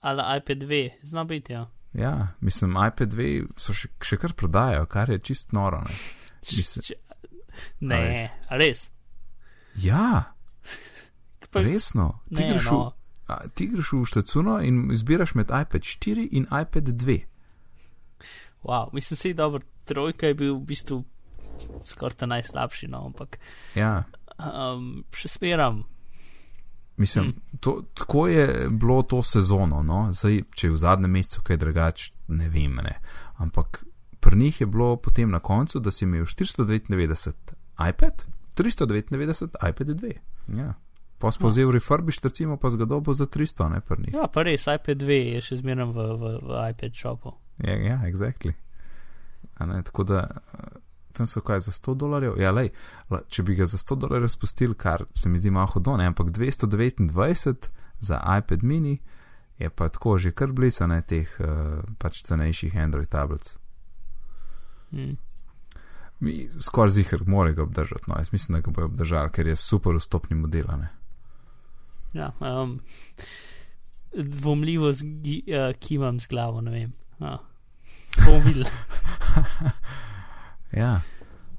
[0.00, 1.70] Ali iPad 2, zna biti, ja.
[1.92, 5.80] Ja, mislim, iPad 2 so še, še kar prodajajo, kar je čist noro.
[5.80, 5.94] Ne?
[6.48, 6.94] Mislim- Če-
[7.80, 8.00] Ne,
[8.48, 8.90] a res.
[9.76, 10.34] Ja,
[11.52, 12.20] Pa- resno.
[12.28, 12.78] Ti Ne, greš, no.
[12.80, 12.92] v,
[13.28, 17.18] a, ti greš v štacuno in izbiraš med iPad 4 in iPad 2.
[18.62, 21.04] Wow, mislim, se je dobro, trojka je bil v bistvu
[21.84, 23.38] skoraj ta najslabši, no, ampak
[23.74, 24.04] Ja.
[24.38, 25.84] um, še smeram.
[26.94, 27.28] Mislim, Mm.
[27.28, 27.58] mm.
[27.58, 30.08] to, tako je bilo to sezono, no?
[30.12, 32.98] Zdaj, če je v zadnjem mesecu kaj drugače, ne vem, ne.
[33.36, 33.84] Ampak
[34.20, 39.16] pri njih je bilo potem na koncu, da si imel 499 iPad, 399
[39.62, 40.12] iPad 2.
[40.54, 40.74] Ja.
[41.18, 41.42] Pa si No.
[41.42, 44.14] povzel refurbish, recimo pa zgodobo za 300, ne pri njih.
[44.14, 47.32] Ja, pa res, iPad 2 je še zmeraj v, v, v iPad shopu.
[47.58, 48.52] Ja, ja exactly.
[49.54, 50.28] A Ne, tako da
[51.12, 52.38] tam so kaj za 100 dolarjev.
[52.40, 52.72] Ja, lej,
[53.28, 56.30] če bi ga za 100 dolarjev spustili, kar se mi zdi malo hodno, ne, ampak
[56.30, 57.68] 229
[58.00, 58.98] za iPad mini
[59.58, 63.58] je pa tako že kar blisane teh uh, pač cenejših Android tablic.
[64.92, 65.16] Mm.
[66.20, 69.56] Mi skoraj zihar morajo ga obdržati, no, jaz mislim, da ga bojo obdržali, ker je
[69.56, 70.66] super vstopni model.
[70.78, 70.90] Ne.
[72.12, 72.80] Ja, um,
[74.12, 76.92] dvomljivo uh, kimam z glavo, ne vem.
[77.18, 77.38] Uh,
[78.26, 78.66] bom videl.
[80.72, 81.00] Ja.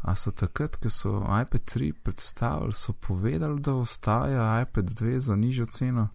[0.01, 5.35] A so takrat, ko so iPad 3 predstavili, so povedali, da ostaja iPad 2 za
[5.35, 6.07] nižjo ceno?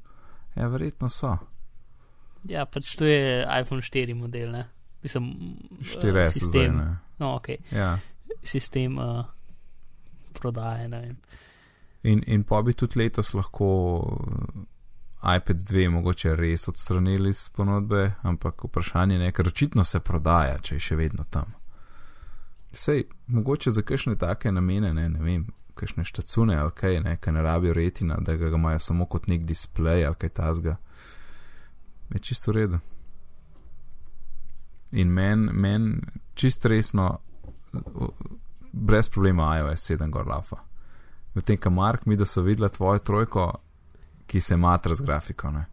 [0.55, 1.37] Ja, verjetno so.
[2.45, 4.67] Ja, pač to je iPhone 4 model, ne.
[5.03, 5.25] Mislim,
[5.71, 6.77] uh, 4S zdaj, sistem.
[6.77, 6.97] ne.
[7.19, 7.99] No, ok, Ja.
[8.43, 9.25] sistem uh,
[10.33, 11.17] prodaje, ne vem.
[12.03, 13.69] In, in pa bi tudi letos lahko
[15.25, 20.59] eh, iPad 2 mogoče res odstranili z ponudbe, ampak vprašanje je, ker očitno se prodaja,
[20.59, 21.55] če je še vedno tam.
[22.73, 27.33] Sej, mogoče za kakšne take namene, ne, ne vem, kakšne štacune ali kaj, ne, kaj
[27.33, 30.77] ne rabijo retina, da ga imajo samo kot nek displej ali kaj tasga.
[32.11, 32.79] Je čisto v redu.
[34.93, 36.01] In meni men
[36.35, 37.19] čisto resno,
[38.73, 40.57] brez problema iOS 7 gor lafa.
[41.35, 43.53] Medtem, ko Mark mi, da so videla tvojo trojko,
[44.27, 45.51] ki se matra z grafiko.
[45.51, 45.65] Ne?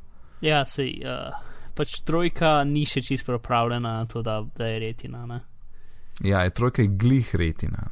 [0.42, 1.36] Ja, sej, uh,
[1.76, 5.40] pač trojka ni še čisto pripravljena na to, da, da je retina, ne.
[6.24, 7.90] Ja, je trojka je glih retina.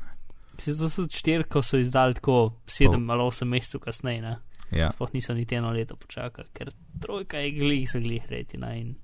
[0.58, 4.36] Se to so štirko so izdali tako sedem ali osem mesecev kasneje, ne.
[4.72, 8.96] Ja, Sploh niso niti eno leto počakali, ker trojka je glih za glih retina in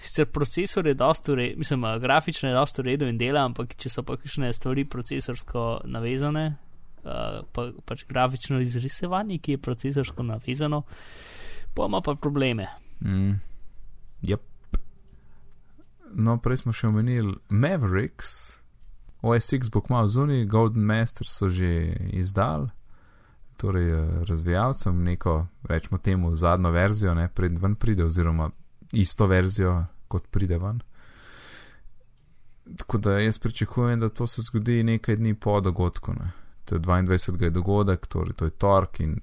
[0.00, 4.02] sicer procesor je dosto urejen, mislim, grafično je dosto urejen in dela, ampak če so
[4.02, 6.46] pa kakšne stvari procesorsko navezane,
[7.04, 10.82] uh, pa, pač grafično izrisevanje, ki je procesorsko navezano,
[11.74, 12.68] pa ima pa probleme.
[13.00, 13.34] mm,
[14.22, 14.49] yep.
[16.14, 18.60] No, prej smo še omenili Mavericks,
[19.22, 22.70] OSX bo kmalo zunaj, Golden Master so že izdal,
[23.60, 28.50] torej eh, razvijalcem neko, rečemo temu, zadnjo verzijo, ne pred ven pride, oziroma
[28.92, 30.80] isto verzijo, kot pride ven.
[32.76, 36.12] Tako da jaz pričakujem, da to se zgodi nekaj dni po dogodku.
[36.12, 36.30] Ne.
[36.64, 37.50] To je 22.
[37.50, 39.20] dogodek, torej to je torek in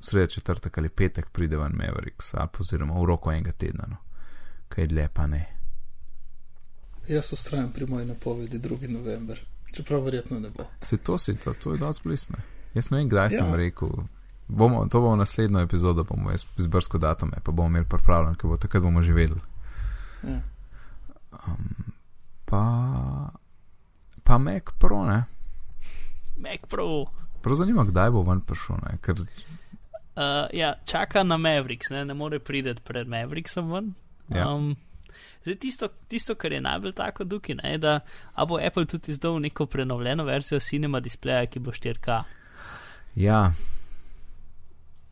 [0.00, 3.84] sreda četrtek ali petek pride ven Mavericks, ali oziroma v roku enega tedna.
[3.90, 3.96] No.
[4.68, 5.59] Kaj dlje pa ne.
[7.10, 8.88] Jaz ustrajam pri moji napovedi 2.
[8.88, 9.40] november,
[9.74, 10.64] čeprav verjetno ne bo.
[10.80, 12.38] Se to si, to, to je dosti blisne.
[12.74, 13.30] Jaz ne vem, kdaj ja.
[13.30, 13.88] sem rekel.
[14.48, 18.82] Bomo, to bomo naslednjo epizodo, bomo izbrsko datume, pa bomo imeli pripravljen, ker bo takrat
[18.82, 19.40] bomo že vedeli.
[20.22, 20.38] Ja.
[21.46, 21.74] Um,
[22.44, 22.62] pa,
[24.22, 25.24] pa Mac Pro, ne?
[26.36, 27.06] Mac Pro.
[27.42, 28.98] Prav zanima, kdaj bo ven prišel, ne?
[29.02, 29.18] Ker,
[30.10, 33.94] Uh, ja, čaka na Mavericks, ne, ne more priti pred Mavericksom ven.
[34.28, 34.50] Ja.
[34.50, 34.76] Um,
[35.42, 38.00] zdaj, tisto, tisto, kar je najbolj tako duki, je, da
[38.34, 42.22] a bo Apple tudi izdal neko prenovljeno verzijo Cinema displeja, ki bo 4K.
[43.14, 43.52] ja,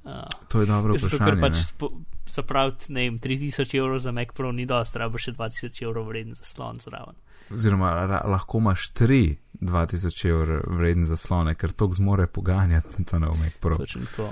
[0.09, 1.41] Uh, to je dobro zato, ker vprašanje.
[1.75, 2.43] pač ne.
[2.47, 6.37] pravi, ne vem, 3000 evrov za Mac Pro ni dosti, rabo še 2000 evrov vreden
[6.39, 7.19] zaslon zraven.
[7.53, 13.37] Oziroma, ra, lahko imaš tri 2000 evrov vreden zaslone, ker to zmore poganjati ta nov
[13.41, 13.77] Mac Pro.
[13.77, 14.31] Točno to.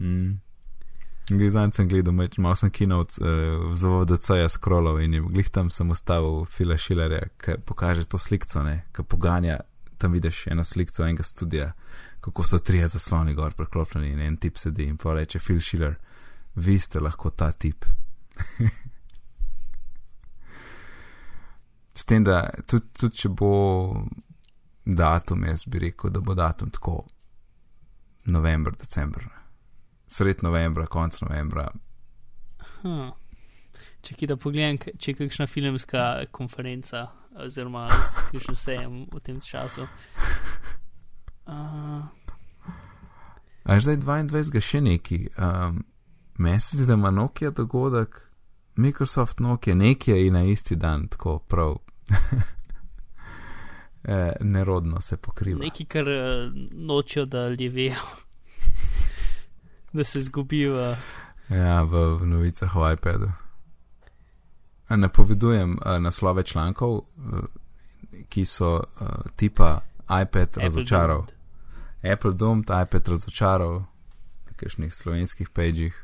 [0.00, 0.38] Mm.
[1.30, 3.26] Zdaj sem gledal, meč, malo sem kinovc uh,
[3.78, 8.62] z VDC-ja scrollov in je glih tam sem ustavil Fila Šilerja, ki pokaže to slikco,
[8.66, 9.60] ne, ki poganja,
[9.98, 11.72] tam vidiš eno slikco enega studija,
[12.20, 15.94] kako so trije zasloni gor preklopljeni in en tip sedi in pa reče Phil Schiller,
[16.54, 17.84] vi ste lahko ta tip.
[21.94, 24.04] S tem, da tudi, tudi če bo
[24.84, 27.04] datum, jaz bi rekel, da bo datum tako
[28.24, 29.39] november, december.
[30.10, 31.68] Sred novembra, konc novembra.
[32.82, 33.10] Hm.
[34.00, 37.06] Če ki da pogledam, če je kakšna filmska konferenca
[37.38, 37.86] oziroma
[38.32, 39.86] kakšen sejem v tem času.
[41.46, 42.08] Uh,
[43.64, 44.60] A je zdaj 22.
[44.60, 45.28] še neki?
[45.38, 45.84] Um,
[46.60, 48.16] se zdi, da ima Nokia dogodek,
[48.76, 51.76] Microsoft Nokia, nekje in na isti dan, tako prav.
[54.04, 55.60] eh, nerodno se pokriva.
[55.60, 58.08] nekaj, kar uh, nočijo, da ljudje vejo,
[59.92, 60.96] da se zgubijo.
[61.48, 63.30] Ja, v, v novicah o iPadu.
[64.88, 67.04] Napovedujem uh, naslove člankov, uh,
[68.28, 69.80] ki so uh, tipa
[70.22, 71.20] iPad razočaral.
[71.20, 71.40] Apple
[72.12, 73.74] Apple Doomed, iPad razočaral,
[74.46, 75.94] na kakšnih slovenskih pageh.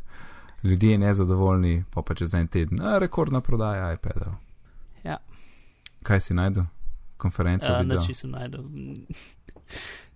[0.62, 4.33] Ljudje nezadovoljni, pa pa čez en teden, a rekordna prodaja iPadov.
[5.05, 5.18] Ja.
[6.03, 6.64] Kaj si najdel?
[7.16, 8.01] Konferenca Uh, video.
[8.01, 8.64] Nič nisem najdel.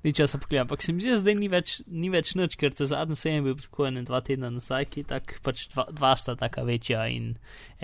[0.03, 2.73] Ni časa pogledati, ampak se mi zdi, da zdaj ni več, ni več nič, ker
[2.73, 6.15] ta zadnji sejem je bil tako en dva tedna nazaj, ki tak, pač dva, dva
[6.17, 7.35] sta taka večja in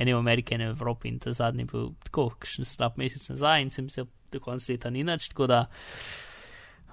[0.01, 3.67] ene v Ameriki, ene v Evropi in ta zadnji bil tako, kakšen slab mesec nazaj
[3.67, 5.67] in sem se do konca leta ni nič, tako da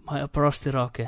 [0.02, 1.08] imajo proste roke.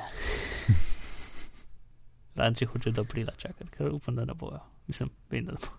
[2.40, 4.64] Ranče hoče do aprila čakati, ker upam, da ne bojo.
[4.88, 5.76] Mislim, vem, da ne bo.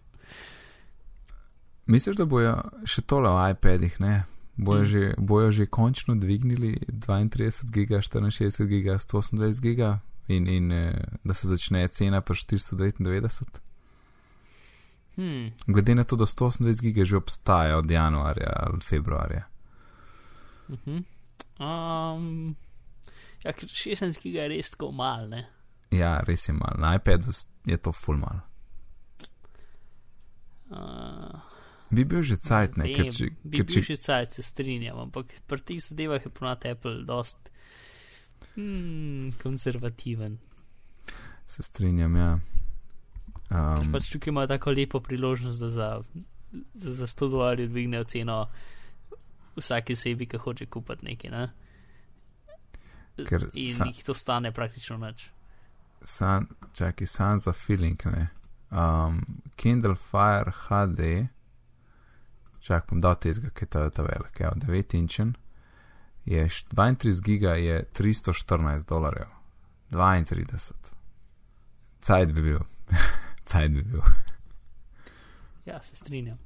[1.86, 4.24] Misliš, da bojo še tole o iPadih, ne?
[4.56, 4.84] Bojo, Mm.
[4.86, 11.34] že, bojo že končno dvignili 32 giga, 64 giga, 128 giga in, in eh, da
[11.34, 13.60] se začne cena pri 499?
[15.16, 15.52] Hmm.
[15.66, 19.44] Glede na to, da 128 giga že obstaja od januarja ali februarja.
[20.68, 21.02] Uh -huh.
[21.58, 22.56] um,
[23.44, 25.46] ja, ker 16 giga je res tako mal, ne?
[25.90, 26.76] Ja, res je malo.
[26.78, 27.32] Na iPadu
[27.64, 28.40] je to full mal.
[30.70, 31.40] Uh,
[31.90, 32.84] Bi bil že cajt, ne?
[32.90, 36.64] vem, če, bi bil če, že cajt, se strinjam, ampak pri teh zadevah je ponad
[36.66, 37.38] Apple dost
[38.56, 40.38] hmm, konzervativen.
[41.46, 42.32] se strinjam, ja.
[43.50, 45.90] Um, pač tukaj imajo tako lepo priložnost, da za,
[46.74, 48.40] za, za 100 dolarjev dvignejo ceno
[49.56, 51.44] vsake osebi, ki hoče kupiti nekaj, ne?
[53.28, 55.30] Ker In sa- jih to stane praktično nič.
[56.02, 58.28] san, čakaj, san za feeling, ne.
[58.70, 59.22] Um,
[59.56, 61.28] Kindle Fire HD,
[62.66, 65.34] čak bom dal tezga, ki je ta, ta velik, ja, 9 inčen,
[66.26, 69.30] je š- 32 giga, je 314 dolarjev.
[69.90, 70.72] 32.
[72.02, 72.64] Cajt bi bil.
[73.50, 74.02] Cajt bi bil.
[75.66, 76.38] Ja, se strinjam.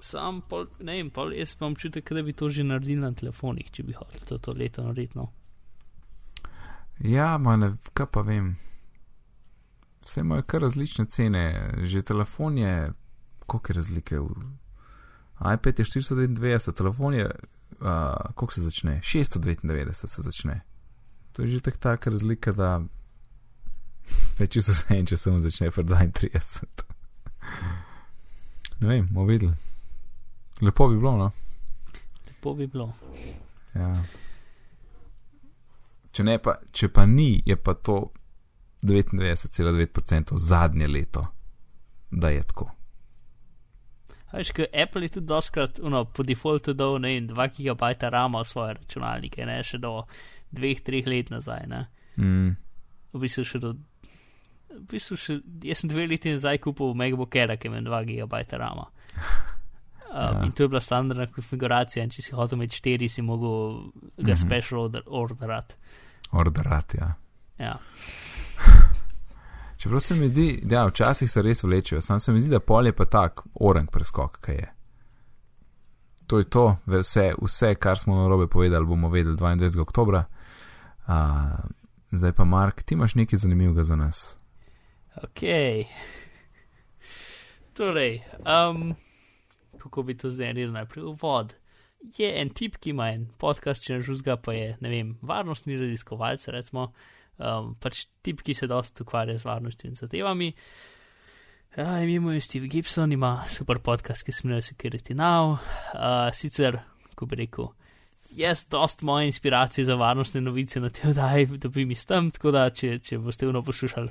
[0.00, 3.70] Sam, pol, ne vem, pol jaz imam občutek, da bi to že naredili na telefonih,
[3.70, 5.18] če bi hotel to, to leto narediti.
[5.18, 5.28] No.
[6.98, 8.56] Ja, ma ne, kaj pa vem.
[10.02, 11.44] Vse imajo kar različne cene,
[11.86, 12.74] že telefon je,
[13.46, 14.18] koliko je razlike.
[14.18, 14.28] V...
[15.54, 19.00] iPad je 499, telefon je, uh, koliko se začne?
[19.04, 20.60] 699 se začne.
[21.32, 22.82] To je že tako taka razlika, da
[24.38, 26.66] več so se en, če samo začne pri 32.
[28.80, 29.54] Ne vem, bomo videli.
[30.60, 31.30] Lepo bi bilo, no.
[32.28, 32.92] Lepo bi bilo.
[33.74, 33.94] Ja.
[36.12, 38.12] Če, ne, pa, če pa ni, je pa to
[38.82, 41.24] 99,9% zadnje leto,
[42.10, 42.68] da je tako.
[44.32, 48.44] Veš, ker Apple je tudi doskrat no, po defaultu dal ne, 2 GB RAM v
[48.44, 50.06] svoje računalnike, ne še do
[50.52, 51.66] 2-3 let nazaj.
[51.68, 51.86] Ne.
[52.16, 52.56] Mm.
[53.12, 53.74] V bistvu še do.
[54.72, 58.42] V bistvu še, jaz sem dve leti nazaj kupil MacBook Air, ki ima 2 GB
[58.56, 58.78] RAM.
[58.78, 58.88] Um,
[60.12, 60.44] Ja.
[60.44, 64.34] In to je bila standardna konfiguracija, in če si hotel imeti 4, si mogel ga
[64.34, 64.36] Mhm.
[64.36, 65.76] special order, orderat.
[66.32, 67.14] Orderat, ja.
[67.58, 67.78] Ja.
[69.82, 72.60] Čeprav se mi zdi, da ja, včasih se res vlečejo, sam se mi zdi, da
[72.60, 74.68] pol je pa tak orang preskok, kaj je.
[76.26, 79.80] To je to, vse, vse kar smo na robe povedali, bomo vedeli 22.
[79.80, 80.14] oktober.
[80.14, 81.58] Uh,
[82.12, 84.38] zdaj pa, Mark, ti imaš nekaj zanimivega za nas.
[85.16, 85.42] Ok.
[87.74, 88.94] Torej, um,
[89.78, 91.04] kako bi to zdaj naredil najprej?
[91.04, 91.54] Uvod.
[92.18, 96.46] Je en tip, ki ima en podcast, če žuzga, pa je, ne vem, varnostni raziskovalec,
[96.54, 96.92] recimo,
[97.38, 100.52] um, pač tip, ki se dosta ukvarja z varnostjo in zadevami.
[101.76, 105.56] Ja, ime mu je Steve Gibson, ima super podcast, ki se imenuje Security Now.
[105.94, 106.76] Uh, sicer,
[107.16, 107.70] ko bi rekel,
[108.36, 112.70] jaz dost moje inspiracije za varnostne novice na te oddaji dobim iz tam, tako da
[112.70, 114.10] če, če boste vno poslušali,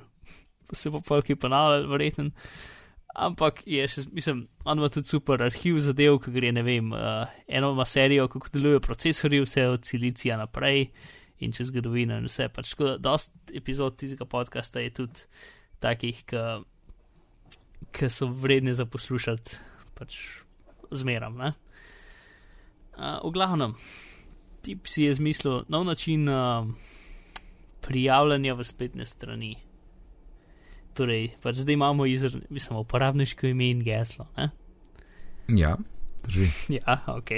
[0.73, 2.31] se bo polki ponavljal, verjetno.
[3.11, 7.25] Ampak je še, mislim, on ima tudi super arhiv zadev, ki gre, ne vem, uh,
[7.47, 10.87] eno ima serijo, kako delujejo procesori, vse od silicija naprej
[11.41, 12.47] in čez zgodovino in vse.
[12.53, 15.25] Pač tako dost epizod tistega podcasta je tudi
[15.81, 16.23] takih,
[17.91, 19.57] ki so vredni za poslušati,
[19.97, 20.17] pač
[20.91, 21.53] zmeram, ne.
[22.91, 23.73] Uh, v glavnem,
[24.61, 26.67] tip si je zmislil nov način uh,
[27.81, 29.55] prijavljanja v spletne strani.
[30.93, 34.27] Torej, pač zdaj imamo izr, mislim, uporabniško ime in geslo.
[34.37, 34.51] Ne?
[35.47, 35.77] Ja,
[36.27, 36.51] drži.
[36.77, 37.31] Ja, ok.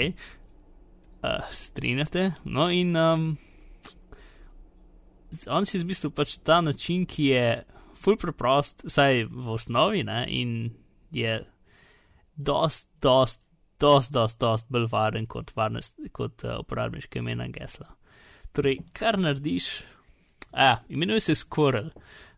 [1.24, 2.34] Uh, strinjate.
[2.44, 3.38] No, in um,
[5.50, 7.46] on si izmislil pač ta način, ki je
[7.98, 10.70] full preprost, vsaj v osnovi, ne, in
[11.14, 11.40] je
[12.36, 13.42] dost, dost,
[13.80, 17.86] dost, dost, dost bolj varen kot, varnost, kot uh, uporabniško ime in geslo.
[18.54, 19.84] Torej, kar narediš,
[20.52, 21.90] a, imenuje se Squirrel.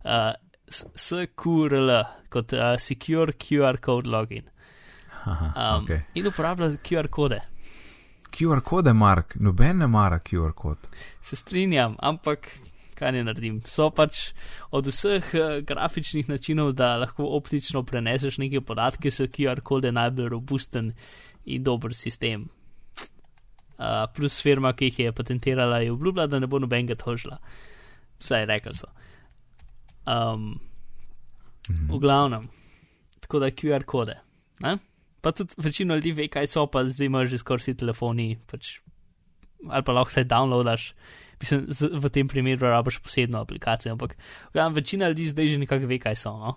[0.04, 0.32] Uh,
[0.68, 1.90] SQRL
[2.28, 4.50] kot uh, Secure QR Code Login.
[5.24, 6.00] Aha, Um, okay.
[6.14, 7.40] In uporablja QR kode.
[8.30, 10.86] QR kode, Mark, noben ne mara QR kod.
[11.20, 12.48] Se strinjam, ampak
[12.96, 13.60] kaj ne naredim?
[13.68, 14.32] So pač
[14.74, 20.30] od vseh uh, grafičnih načinov, da lahko optično preneseš neke podatke, so QR kode najbolj
[20.32, 20.92] robusten
[21.44, 22.48] in dober sistem.
[23.76, 27.36] Uh, plus firma, ki jih je patentirala, je obljubila, da ne bo nobenega tožila.
[28.22, 28.88] Vsaj rekli so.
[30.06, 30.54] Um,
[31.70, 31.90] Mhm.
[31.90, 32.48] v glavnem,
[33.20, 34.16] tako da QR kode.
[34.60, 34.78] Ne?
[35.20, 38.78] Pa tudi večina ljudi ve, kaj so, pa zdaj imajo že skoraj vsi telefoni, pač,
[39.68, 40.92] ali pa lahko vsaj downloadaš.
[41.40, 45.58] Mislim, z, v tem primeru rabiš posebno aplikacijo, ampak v glavnem, večina ljudi zdaj že
[45.58, 46.32] nekako ve, kaj so.
[46.32, 46.56] No?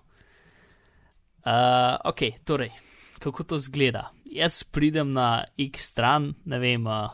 [1.40, 2.72] Uh, ok, torej,
[3.20, 4.12] kako to zgleda?
[4.32, 7.12] Jaz pridem na X stran, ne vem, uh,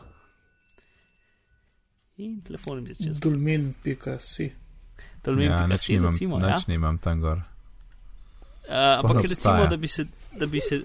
[2.16, 4.52] in telefon mi začne Dulmin.si.
[5.24, 6.54] Dolmin, ja, ja, nič recimo, ja.
[6.54, 7.42] nič nimam tam gor.
[8.66, 9.70] Uh, ampak ne recimo, obstaja.
[9.70, 10.06] da bi se,
[10.38, 10.82] da bi se,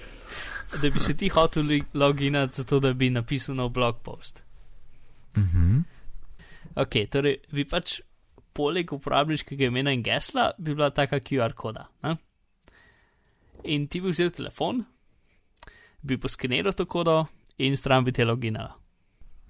[0.82, 4.42] da bi se ti hotel loginati zato, da bi napisal nov blog post.
[5.36, 5.95] Mhm.
[6.76, 8.00] Ok, torej bi pač
[8.56, 11.86] poleg uporabniškega imena in gesla bi bila taka QR koda.
[12.04, 12.16] Ne?
[13.72, 14.82] In ti bi vzel telefon,
[16.02, 17.24] bi poskeniral to kodo
[17.58, 18.76] in stran bi te loginala.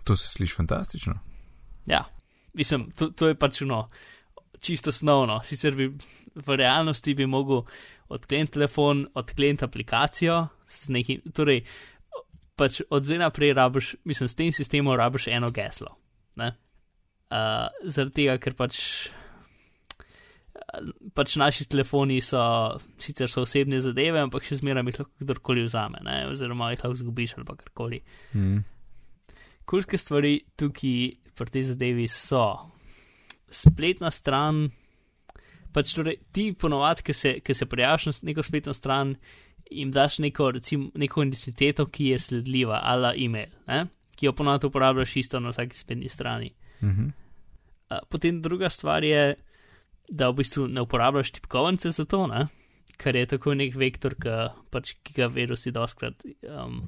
[0.06, 1.14] To se sliši fantastično.
[1.86, 2.04] Ja,
[2.54, 3.88] mislim, to, to je pač no,
[4.60, 5.40] čisto osnovno.
[5.44, 5.90] Sicer bi
[6.36, 7.62] v realnosti bi mogel
[8.08, 11.64] odkleniti telefon, odkleniti aplikacijo, z nekim, torej
[12.56, 15.96] pač od zdaj naprej rabiš, mislim, s tem sistemom rabiš eno geslo.
[16.36, 16.52] Ne?
[17.26, 18.80] Uh, zaradi tega, ker pač.
[21.16, 22.40] Pač naši telefoni so
[23.00, 26.16] sicer so osebne zadeve, ampak še zmeraj jih lahko kdorkoli vzame, ne?
[26.30, 28.00] oziroma jih lahko zgubiš ali karkoli.
[28.34, 28.64] Mhm.
[29.66, 30.98] Kulske stvari tukaj
[31.36, 32.44] pri tej zadevi so
[33.50, 34.68] spletna stran.
[35.74, 39.16] Pač torej, ti ponovadi, ki se, ki se prijaviš na neko spletno stran,
[39.70, 43.86] jim daš neko, recimo, neko identiteto, ki je sledljiva, ala e-mail, ne?
[44.16, 46.54] ki jo ponovadi uporabljaš isto na vsaki spletni strani.
[46.82, 47.12] Mhm.
[47.86, 49.36] Uh, potem druga stvar je,
[50.08, 52.46] da v bistvu ne uporabljaš tipkovnice za to, ne?
[52.96, 54.34] kar je tako nek vektor, ki,
[54.72, 56.86] pač, ki ga virusi doskrat um,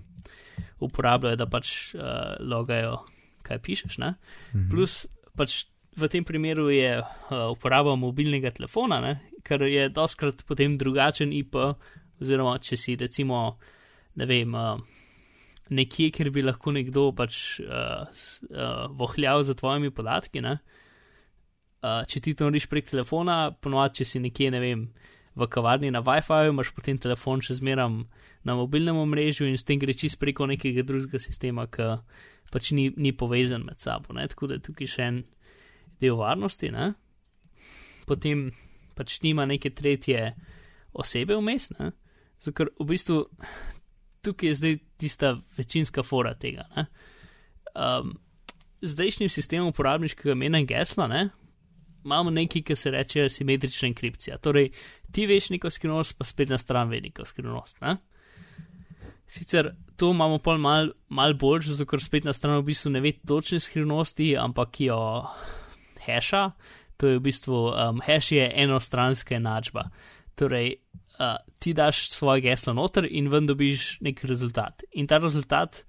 [0.84, 3.02] uporabljajo, da pač uh, logajo,
[3.44, 3.98] kaj pišeš.
[4.02, 4.14] Ne?
[4.54, 4.68] Mhm.
[4.72, 5.02] Plus
[5.36, 5.66] pač
[5.98, 9.18] v tem primeru je uh, uporaba mobilnega telefona, ne?
[9.44, 11.56] kar je doskrat potem drugačen IP,
[12.20, 13.58] oziroma če si recimo,
[14.18, 14.80] ne vem, uh,
[15.70, 20.42] nekje, kjer bi lahko nekdo pač uh, uh, vohljal za tvojimi podatki.
[20.44, 24.88] Uh, če ti to narediš prek telefona, ponovadi, če si nekje, ne vem,
[25.38, 28.02] v kavarni na WiFi, imaš potem telefon še zmeram
[28.46, 31.98] na mobilnem omrežju in s tem gre čist preko nekega drugega sistema, ki
[32.50, 34.16] pač ni, ni povezan med sabo.
[34.16, 34.26] Ne?
[34.28, 35.20] Tako da je tukaj še en
[36.02, 36.72] del varnosti.
[36.74, 36.92] Ne?
[38.08, 38.48] Potem
[38.98, 40.32] pač nima neke tretje
[40.98, 43.22] osebe vmes, zato ker v bistvu
[44.22, 46.66] tukaj je zdaj tista večinska fora tega.
[47.74, 48.16] Um,
[48.82, 51.28] zdajšnjim sistemom uporabniškega imena in gesla ne,
[52.04, 54.38] imamo nekaj, ki se reče simetrična enkripcija.
[54.38, 54.70] Torej,
[55.12, 57.80] ti veš neko skrivnost, pa spet na stran ve neko skrivnost.
[57.80, 57.96] Ne.
[59.28, 63.02] Sicer to imamo pol mal, mal bolj, zato ker spet na stran v bistvu ne
[63.04, 64.98] ve točne skrivnosti, ampak jo
[66.06, 66.50] haša.
[66.98, 69.90] To je v bistvu um, hash je enostranska enačba.
[70.38, 70.78] Torej,
[71.18, 74.82] uh, ti daš svoje geslo noter in ven dobiš nek rezultat.
[74.92, 75.84] In ta rezultat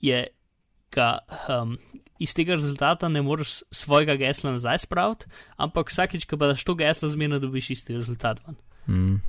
[0.00, 0.26] je,
[0.94, 1.18] da
[1.48, 1.76] um,
[2.18, 5.26] iz tega rezultata ne moreš svojega gesla nazaj spraviti,
[5.56, 8.56] ampak vsakeč, ko daš to geslo, zmerno dobiš isti rezultat ven.
[8.88, 9.20] Mm.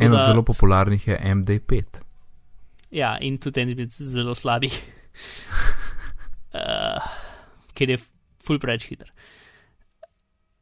[0.00, 1.82] Eno od zelo popularnih je MD5.
[2.90, 4.74] Ja, in tudi en izmed zelo slabih,
[6.58, 7.10] uh,
[7.74, 7.98] ker je
[8.42, 9.10] full preveč hiter.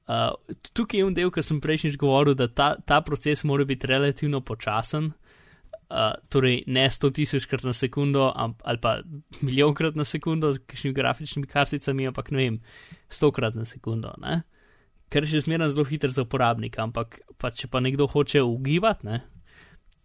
[0.09, 0.33] Uh,
[0.73, 4.41] tukaj je en del, ki sem prejšnjič govoril, da ta, ta proces mora biti relativno
[4.41, 8.99] počasen, uh, torej ne 100 tisočkrat na sekundo ali pa
[9.41, 12.61] milijonkrat na sekundo z kakšnimi grafičnimi karticami, ampak ne vem,
[13.11, 14.15] 100 krat na sekundo.
[14.23, 14.43] Ne?
[15.13, 19.09] Ker je še zmeraj zelo hiter za uporabnika, ampak pa, če pa nekdo hoče ugibati,
[19.09, 19.23] ne,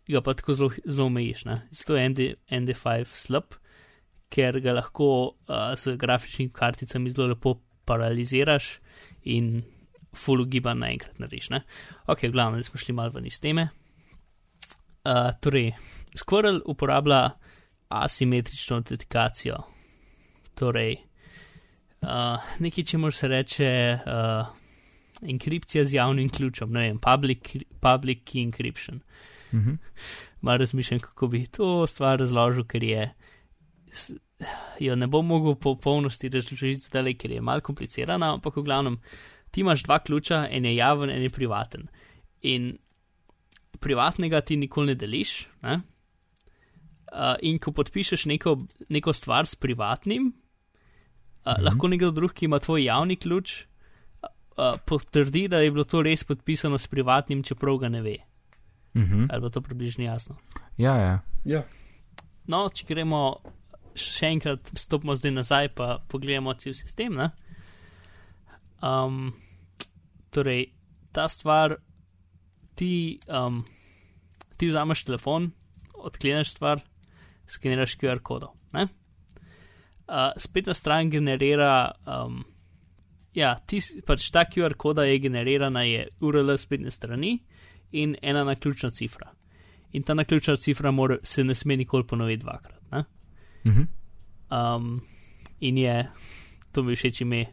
[0.08, 1.44] ga pa tako zelo, zelo omejiš.
[1.72, 3.56] Zato je ND, ND5 slab,
[4.32, 5.10] ker ga lahko
[5.48, 8.78] uh, z grafičnimi karticami zelo lepo paraliziraš
[9.28, 9.64] in
[10.16, 11.50] full giban naenkrat narediš.
[11.50, 11.64] Ne?
[12.08, 13.70] Ok, glavno, da smo šli malo ven iz teme.
[15.04, 15.74] Uh, torej,
[16.16, 17.32] Squirrel uporablja
[17.90, 19.58] asimetrično autentikacijo.
[20.56, 20.96] Torej,
[22.02, 24.54] uh, nekaj, če moraš reči, uh,
[25.30, 29.02] enkripcija z javnim ključem, ne vem, public, public key encryption.
[29.54, 29.78] Mm -hmm.
[30.42, 33.14] Malo razmišljam, kako bi to stvar razložil, ker je.
[34.80, 38.98] Jo ne bom mogel po polnosti razložiti zdaj, ker je malo komplicirana, ampak v glavnem,
[39.54, 41.88] ti imaš dva ključa, en je javen, en je privaten.
[42.42, 42.72] In
[43.80, 45.34] privatnega ti nikoli ne deliš.
[45.62, 45.82] Ne?
[47.14, 48.58] Uh, in ko podpišeš neko,
[48.90, 50.32] neko stvar s privatnim,
[51.46, 51.66] uh, mhm.
[51.68, 53.60] lahko nekdo drug, ki ima tvoj javni ključ,
[54.58, 58.18] uh, potrdi, da je bilo to res podpisano s privatnim, čeprav ga ne ve.
[58.98, 59.28] Mhm.
[59.30, 60.36] Ali bo to približno jasno?
[60.78, 61.20] Ja, ja.
[61.46, 61.64] ja.
[62.50, 63.22] No, če gremo
[63.94, 67.20] še enkrat, stopimo zdaj nazaj, pa pogledamo cel sistem.
[68.82, 69.34] Um,
[70.34, 70.72] torej,
[71.14, 71.78] ta stvar,
[72.76, 73.62] ti, um,
[74.58, 75.52] ti vzameš telefon,
[75.94, 76.82] odkleneš stvar,
[77.48, 78.54] skeniraš QR kodo.
[78.74, 82.42] Uh, spletna stran generira, um,
[83.34, 87.38] ja, ti, pač ta QR koda je generirana, je URL spletne strani
[87.92, 89.32] in ena naključna cifra.
[89.94, 92.80] In ta naključna cifra mora, se ne sme nikoli ponoviti dvakrat.
[93.66, 93.84] Mhm.
[94.52, 95.02] Um,
[95.60, 96.10] in je,
[96.72, 97.46] to mi všeč ime,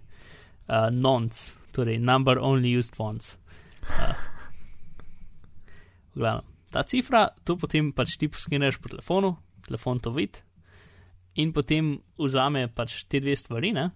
[0.69, 3.39] uh, nonce torej number only used once.
[3.83, 4.15] Uh,
[6.15, 9.35] glavno, ta cifra, to potem pač ti poskeneš po telefonu,
[9.67, 10.45] telefon to vidi
[11.39, 13.91] in potem vzame pač te dve stvari ne?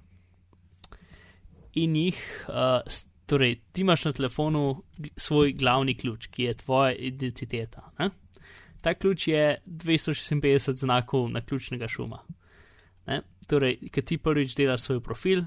[1.74, 2.84] in jih, uh,
[3.26, 4.60] torej ti imaš na telefonu
[5.16, 7.88] svoj glavni ključ, ki je tvoja identiteta.
[7.98, 8.10] Ne?
[8.82, 12.20] Ta ključ je 256 znakov na ključnega šuma.
[13.10, 13.22] Ne?
[13.48, 15.42] Torej, ki ti prvič delaš svoj profil,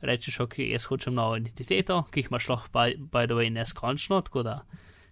[0.00, 4.20] rečeš, ok, jaz hočem novo identiteto, ki jih imaš lahko, by, by the way, neskončno,
[4.26, 4.60] tako da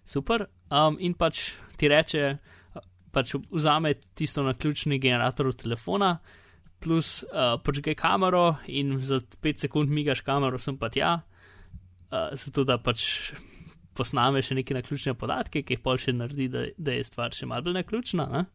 [0.07, 0.47] super.
[0.71, 2.37] Um, in pač ti reče,
[3.11, 6.17] pač vzame tisto na ključni generator telefona,
[6.79, 12.63] plus uh, počkaj kamero in za 5 sekund migaš kamero, sem pa tja, uh, zato
[12.63, 13.33] da pač
[13.97, 17.49] posname še neke naključne podatke, ki jih pol še naredi, da, da je stvar še
[17.49, 18.27] malo bolj naključna.
[18.29, 18.45] Ne?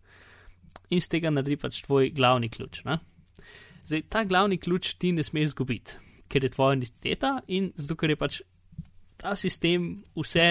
[0.94, 2.84] In z tega naredi pač tvoj glavni ključ.
[2.86, 3.00] Ne?
[3.82, 5.98] Zdaj, ta glavni ključ ti ne smeš izgubiti
[6.32, 8.40] ker je tvoja identiteta in zato, ker je pač
[9.20, 10.46] ta sistem vse,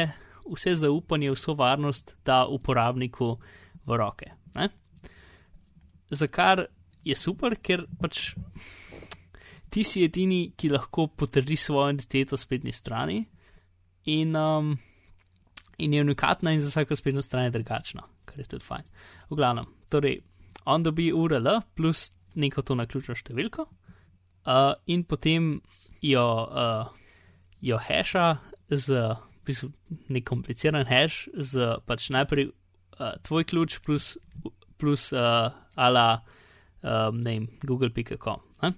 [0.46, 3.34] vse zaupanje, vso varnost da uporabniku
[3.88, 4.30] v roke.
[4.56, 4.70] Ne?
[6.12, 6.68] Za kar
[7.04, 8.32] je super, ker pač
[9.72, 13.22] ti si edini, ki lahko potrdi svojo identiteto spletni strani
[14.12, 14.74] in, um,
[15.80, 18.90] in je unikatna in za vsako spletno stran je drugačna, kar je tudi fajn.
[19.32, 20.20] V glavnem, torej,
[20.66, 23.66] on dobi URL plus neko to naključno številko
[24.46, 25.62] uh, in potem
[26.02, 26.88] jo, uh,
[27.62, 28.38] jo hasha
[28.70, 29.72] z v bistvu,
[30.14, 34.18] nek kompliciran hash, z pač najprej uh, tvoj ključ plus
[34.78, 36.24] plus uh, ala
[36.82, 38.40] um, ne vem, google.com.
[38.64, 38.74] Ne?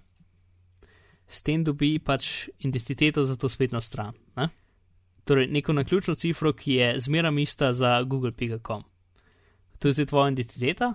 [1.28, 4.14] S tem dobi pač identiteto za to spletno stran.
[4.36, 4.50] Ne?
[5.24, 8.84] Torej, neko naključno cifro, ki je zmeraj ista za google.com.
[9.80, 10.94] To je zdaj tvoja identiteta.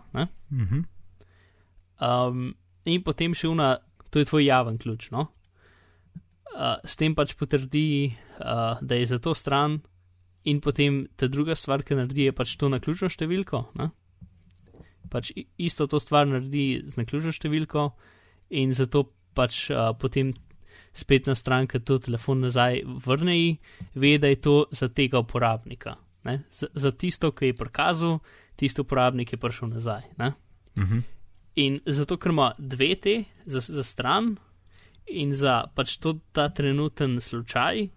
[0.52, 0.84] Mhm.
[2.00, 2.54] Um,
[2.84, 3.78] in potem še una,
[4.11, 5.11] to je tvoj javen ključ.
[5.11, 5.28] No?
[6.54, 9.80] Uh, s tem pač potrdi, uh, da je za to stran,
[10.44, 13.62] in potem ta druga stvar, ki naredi, je pač to na ključno številko.
[13.78, 13.90] Ne?
[15.12, 17.90] Pač isto to stvar naredi z naključno številko,
[18.59, 19.04] in zato
[19.36, 20.32] pač uh, potem
[20.96, 23.50] spletna stran, ki to telefon nazaj vrne, ji,
[23.94, 25.94] ve, da je to za tega uporabnika.
[26.26, 26.42] Ne?
[26.50, 28.18] Za, za tisto, ki je prikazal,
[28.59, 30.09] tisti uporabnik je prišel nazaj.
[30.18, 30.32] Ne?
[30.78, 31.04] Mhm.
[31.59, 33.14] In zato, ker ima dve te
[33.46, 34.36] za, za stran
[35.11, 37.88] in za pač to, ta trenuten slučaj,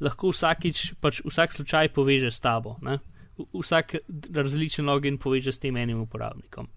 [0.00, 2.78] lahko vsakič, pač vsak slučaj poveže s tabo.
[2.82, 2.98] Ne?
[3.52, 3.98] Vsak
[4.32, 6.70] različen login poveže s tem enim uporabnikom.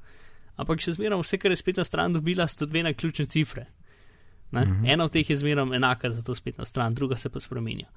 [0.60, 3.66] Ampak še zmeraj vse, kar je spletna stran dobila, sta dve naključne cifre.
[4.54, 4.66] Ne?
[4.66, 4.90] Mhm.
[4.94, 7.88] Ena od teh je zmeraj enaka za to spletno stran, druga se pa spremenja.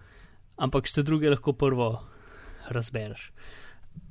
[0.57, 1.90] Ampak ste druge lahko prvo
[2.72, 3.32] razbereš.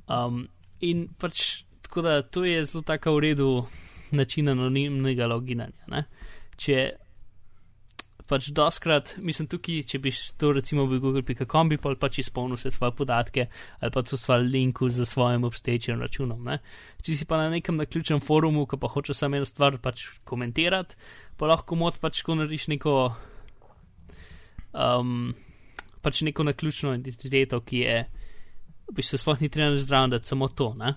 [0.06, 0.46] Um,
[0.80, 3.50] in pač tako da to je zelo tako v redu
[4.10, 5.88] način anonimnega loginanja.
[5.92, 6.04] Ne?
[6.56, 6.90] Če
[8.26, 12.94] pač doskrat, mislim tukaj, če bi to recimo v google.com bi pač izpolnil vse svoje
[12.98, 13.44] podatke
[13.78, 16.42] ali pa to stvar linku z svojim obstoječim računom.
[16.44, 16.58] Ne?
[17.02, 20.98] Če si pa na nekem naključnem forumu, ki pa hoče samo eno stvar pač komentirati,
[21.38, 22.96] pa lahko mod pač ko narediš neko
[24.74, 25.34] um,
[26.02, 27.98] pač neko naključno identiteto, ki je
[28.92, 30.74] bi se sploh ni treba zdravo, da samo to.
[30.74, 30.94] Ne?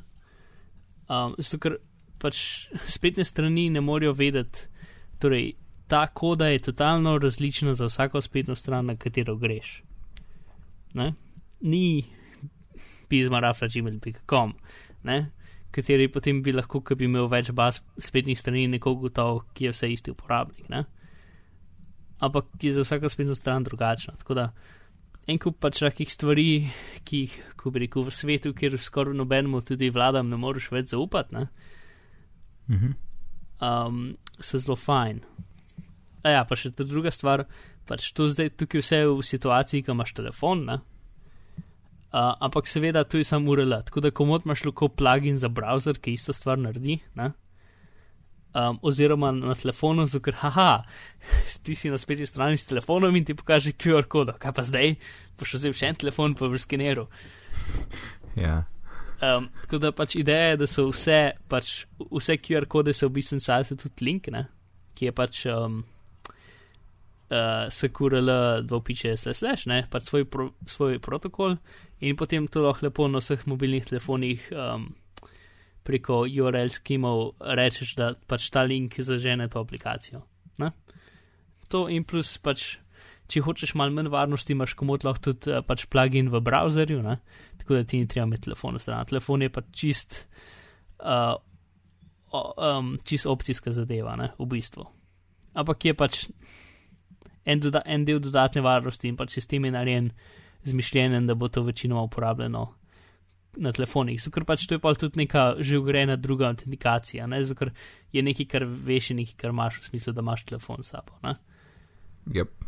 [1.10, 1.78] Um, zato, ker
[2.20, 4.68] pač spletne strani ne morejo vedeti,
[5.20, 5.54] torej
[5.90, 9.82] ta koda je totalno različna za vsako spletno stran, na katero greš.
[10.94, 11.14] Ne?
[11.62, 12.04] Ni
[13.10, 14.54] pismarafra.gmail.com,
[15.72, 19.74] kateri potem bi lahko, ki bi imel več baz spletnih strani, nekoga gotov, ki je
[19.74, 20.70] vse isti uporabnik.
[20.70, 20.84] Ne?
[22.20, 24.14] Ampak je za vsako spletno stran drugačna.
[24.20, 24.52] Tako da
[25.30, 26.70] en kup pač takih stvari,
[27.06, 30.94] ki jih, ko bi rekel, v svetu, kjer skoraj nobenemu tudi vladam ne moreš več
[30.94, 31.48] zaupati, ne?
[32.70, 32.94] Mhm.
[33.62, 35.24] um, so zelo fajn.
[36.24, 37.46] A ja, pa še druga stvar,
[37.88, 40.80] pač to zdaj tukaj vse v situaciji, ko imaš telefon, ne?
[42.10, 46.00] Uh, ampak seveda tu je samo URL, tako da komod imaš lahko plugin za browser,
[46.02, 47.32] ki isto stvar naredi, ne?
[48.50, 50.84] Um, oziroma na telefonu, ker, haha,
[51.64, 54.96] ti si na spletni strani s telefonom in ti pokaže QR kodo, kaj pa zdaj,
[55.38, 57.06] boš vzel še en telefon, pa boš skeniral.
[58.34, 58.64] Ja.
[59.20, 61.20] Um, tako da pač ideja je, da so vse,
[61.52, 64.46] pač, vse QR kode so v bistvu salse tudi link, ne?
[64.96, 65.82] ki je pač um,
[67.32, 68.32] uh, SQRL
[68.68, 71.56] dvopiče slash, ne, pač svoj, pro, svoj protokol
[72.04, 74.90] in potem to lahko lepo na vseh mobilnih telefonih um,
[75.84, 80.22] preko URL skimov rečeš, da pač ta link zažene to aplikacijo.
[80.60, 80.72] Ne?
[81.72, 82.78] To in plus pač.
[83.30, 87.20] Če hočeš malo manj varnosti, imaš komod lahko tudi uh, pač plugin v browserju, ne?
[87.62, 89.06] tako da ti ni treba imeti telefona stran.
[89.10, 90.24] Telefon je pa čist,
[91.04, 91.36] uh,
[92.34, 94.32] um, čist opcijska zadeva, ne?
[94.40, 94.88] v bistvu.
[95.60, 96.24] Ampak je pač
[97.46, 100.12] en, doda en del dodatne varnosti in pač sistem je narejen
[100.70, 102.66] zmišljen, da bo to večinoma uporabljeno
[103.58, 104.22] na telefonih.
[104.22, 107.44] Zato pač to je pa tudi neka že ugrajena druga autentikacija, ne?
[107.44, 107.72] zato
[108.12, 111.18] je nekaj, kar veš in nekaj, kar imaš v smislu, da imaš telefon s sabo.
[111.24, 111.36] Ne?
[112.30, 112.59] Yep.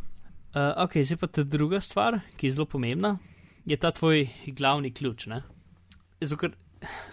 [0.52, 3.18] Uh, ok, zdaj pa ta druga stvar, ki je zelo pomembna,
[3.66, 5.26] je ta tvoj glavni ključ.
[5.32, 5.41] ne.
[6.22, 6.52] Zato, ker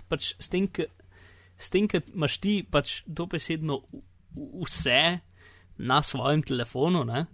[0.09, 0.67] pač s tem,
[1.89, 3.83] ker imaš ti pač dobesedno
[4.35, 5.21] vse
[5.79, 7.27] na svojem telefonu, ne?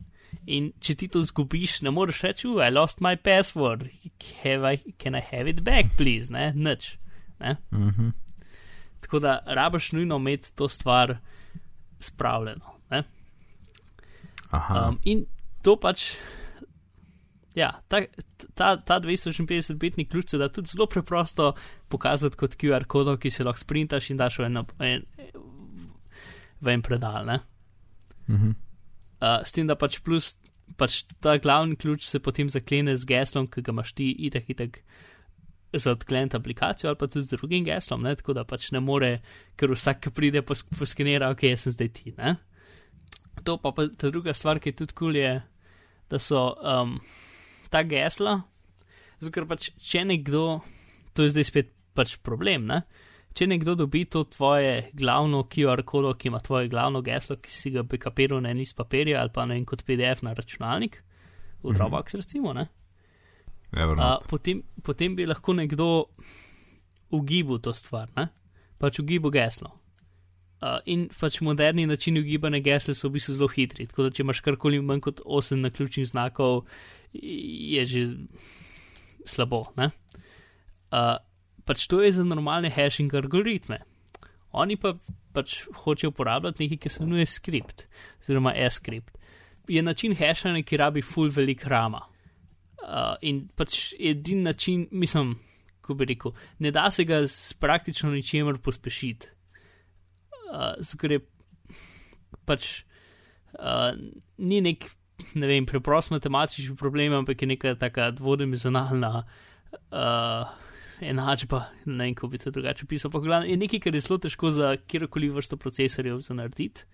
[0.50, 3.86] in če ti to zgubiš, ne moreš reči, "Oh, I lost my password,
[4.42, 6.98] have I, can I have it back, please, ne, nič.
[7.40, 7.56] Ne?
[7.72, 8.08] Mhm.
[9.00, 11.16] Tako da rabaš nujno imeti to stvar
[12.00, 12.74] spravljeno.
[14.54, 15.24] Um, in
[15.64, 16.12] to pač,
[17.56, 18.02] ja, ta,
[18.54, 21.54] ta, ta 256-bitni ključ se da tudi zelo preprosto
[21.88, 25.06] pokazati kot QR kodo, ki se lahko sprintaš in daš v en, en,
[26.60, 27.24] v en predal.
[27.30, 27.40] Ne?
[28.28, 28.54] Mhm.
[29.24, 30.34] Uh, s tem, da pač plus,
[30.76, 34.80] pač ta glavni ključ se potem zaklene z geslom, ki ga imaš ti itak itak
[35.74, 38.14] za odkleniti aplikacijo ali pa tudi z drugim geslom, ne?
[38.16, 39.20] tako da pač ne more,
[39.56, 42.12] ker vsak, ki pride, pos- poskenira, ok, jaz sem zdaj ti.
[42.18, 42.36] Ne?
[43.44, 45.32] To pa, pa ta druga stvar, ki je tudi kul, cool, je,
[46.10, 46.98] da so um,
[47.72, 48.38] ta gesla,
[49.18, 50.60] zato ker pač če nekdo,
[51.16, 52.82] to je zdaj spet pač problem, ne?
[53.34, 57.72] če nekdo dobi to tvoje glavno QR kodo, ki ima tvoje glavno geslo, ki si
[57.74, 61.00] ga backupiral na en list papirja ali pa na en kot PDF na računalnik,
[61.62, 61.74] v Mhm.
[61.74, 62.68] Dropbox recimo, ne?
[63.74, 66.06] Evo, Uh, potem, potem bi lahko nekdo
[67.10, 68.06] ugibal to stvar.
[68.16, 68.28] Ne?
[68.78, 69.72] pač ugibo geslo.
[70.64, 73.84] Uh, in pač moderni načini ugibanja gesla so v bistvu zelo hitri.
[73.90, 76.62] Tako da, če imaš karkoli manj kot 8 naključnih znakov,
[77.12, 78.04] je že
[79.28, 79.66] slabo.
[79.76, 81.18] Uh,
[81.68, 83.82] pač to je za normalne hashing algoritme.
[84.56, 84.94] Oni pa
[85.36, 87.84] pač hočejo uporabljati nekaj, ki se imenuje skript,
[88.22, 89.18] oziroma e-skript.
[89.68, 92.06] Je način hashanja, ki rabi full velik rama.
[92.80, 95.36] Uh, in pač edini način, mislim,
[95.84, 99.33] ko bi rekel, ne da se ga s praktično ničemer pospešiti.
[100.50, 101.20] Uh, Ker je
[102.44, 102.84] pač
[103.58, 103.94] uh,
[104.38, 104.88] ni nek,
[105.38, 109.24] ne vem, preprost matematični problem, ampak je neka taka dvodimenzionalna.
[109.90, 110.60] Uh,
[111.00, 113.10] enačba, ne vem, kako bi to drugače pisal.
[113.10, 116.84] Pa glavno, je nekaj, kar je zelo težko za kjerkoli vrsto procesorjev za narediti.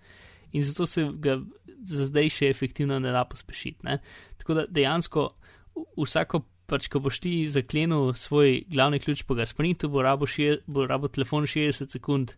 [0.51, 1.39] In zato se ga
[1.87, 3.85] za zdaj še efektivno ne da pospešiti.
[3.87, 3.99] Ne?
[4.37, 5.27] Tako da dejansko
[5.97, 10.61] vsako, pač, ko boš ti zaklenil svoj glavni ključ po ga sprintu, bo rabo, šir,
[10.67, 12.35] bo rabo telefon 60 sekund,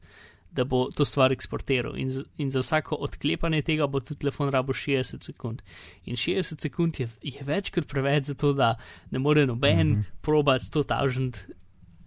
[0.54, 1.98] da bo to stvar eksportiral.
[1.98, 5.62] In, in za vsako odklepanje tega bo tudi telefon rabo 60 sekund.
[6.06, 8.76] In 60 sekund je, je več kot preveč za to, da
[9.12, 10.22] ne more noben mm -hmm.
[10.22, 11.46] probati 100 tavžent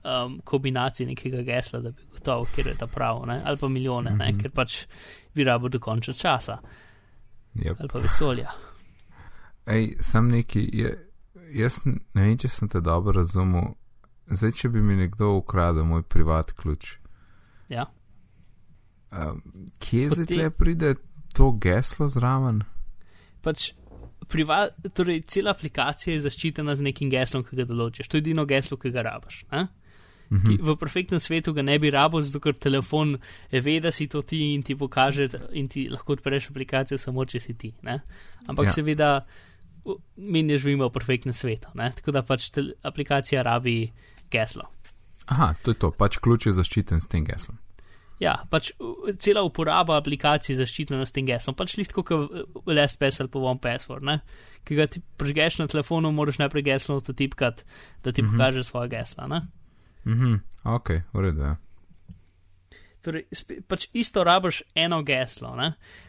[0.06, 3.42] um, kombinacij nekega gesla, da bi gotovo, ker je ta prav, ne?
[3.44, 4.42] ali pa milijone, mm -hmm.
[4.42, 4.86] ker pač
[5.34, 6.58] bi rabo do konca časa.
[7.54, 7.76] Yep.
[7.78, 8.50] Ali pa vesolja.
[9.66, 11.08] Ej, sem neki, je,
[11.52, 13.62] jaz ne vem, če sem te dobro razumel.
[14.26, 16.96] Zdaj, če bi mi nekdo ukradel moj privat ključ.
[17.68, 17.86] Ja.
[19.12, 19.42] Um,
[19.78, 20.94] kje zdaj tle pride
[21.36, 22.62] to geslo zraven?
[23.44, 23.70] Pač
[24.28, 28.08] privat, torej cela aplikacija je zaščitena z nekim geslom, ki ga določiš.
[28.10, 29.44] To je edino geslo, ki ga rabaš.
[29.52, 29.66] Ne?
[30.26, 33.14] Ki v perfektnem svetu ga ne bi rabo, zato ker telefon
[33.52, 37.40] ve, da si to ti in ti pokaže, in ti lahko odpreš aplikacijo samo, če
[37.40, 37.70] si ti.
[37.86, 38.00] Ne?
[38.50, 38.74] Ampak ja.
[38.80, 39.10] seveda,
[40.16, 41.92] mi ne živimo v perfektnem svetu, ne?
[41.94, 42.50] tako da pač
[42.82, 43.84] aplikacija rabi
[44.32, 44.66] geslo.
[45.30, 47.58] Aha, to je to, pač ključ je zaščiten s tem geslom.
[48.20, 48.70] Ja, pač
[49.20, 52.32] cela uporaba aplikacij zaščitena s tem geslom, pač lihtko kot
[52.64, 54.20] LSPS ali pa One Password, ne?
[54.66, 57.62] ki ga ti prežgeš na telefonu, moraš najprej geslo to tipkati,
[58.02, 58.32] da ti mm -hmm.
[58.32, 59.28] pokaže svoje gesla.
[59.28, 59.40] Ne?
[60.06, 61.42] Mhm, ok, v redu.
[61.42, 61.56] Ja.
[63.06, 63.26] Torej,
[63.68, 65.54] pač isto rabiš eno geslo.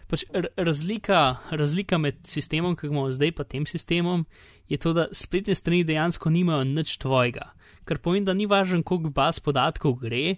[0.08, 0.24] Pač
[0.58, 4.26] razlika, razlika med sistemom, ki ga imamo zdaj, pa tem sistemom,
[4.68, 7.52] je to, da spletne strani dejansko nimajo nič tvojega.
[7.86, 10.36] Kar pomeni, da ni važno, koliko baz podatkov gre,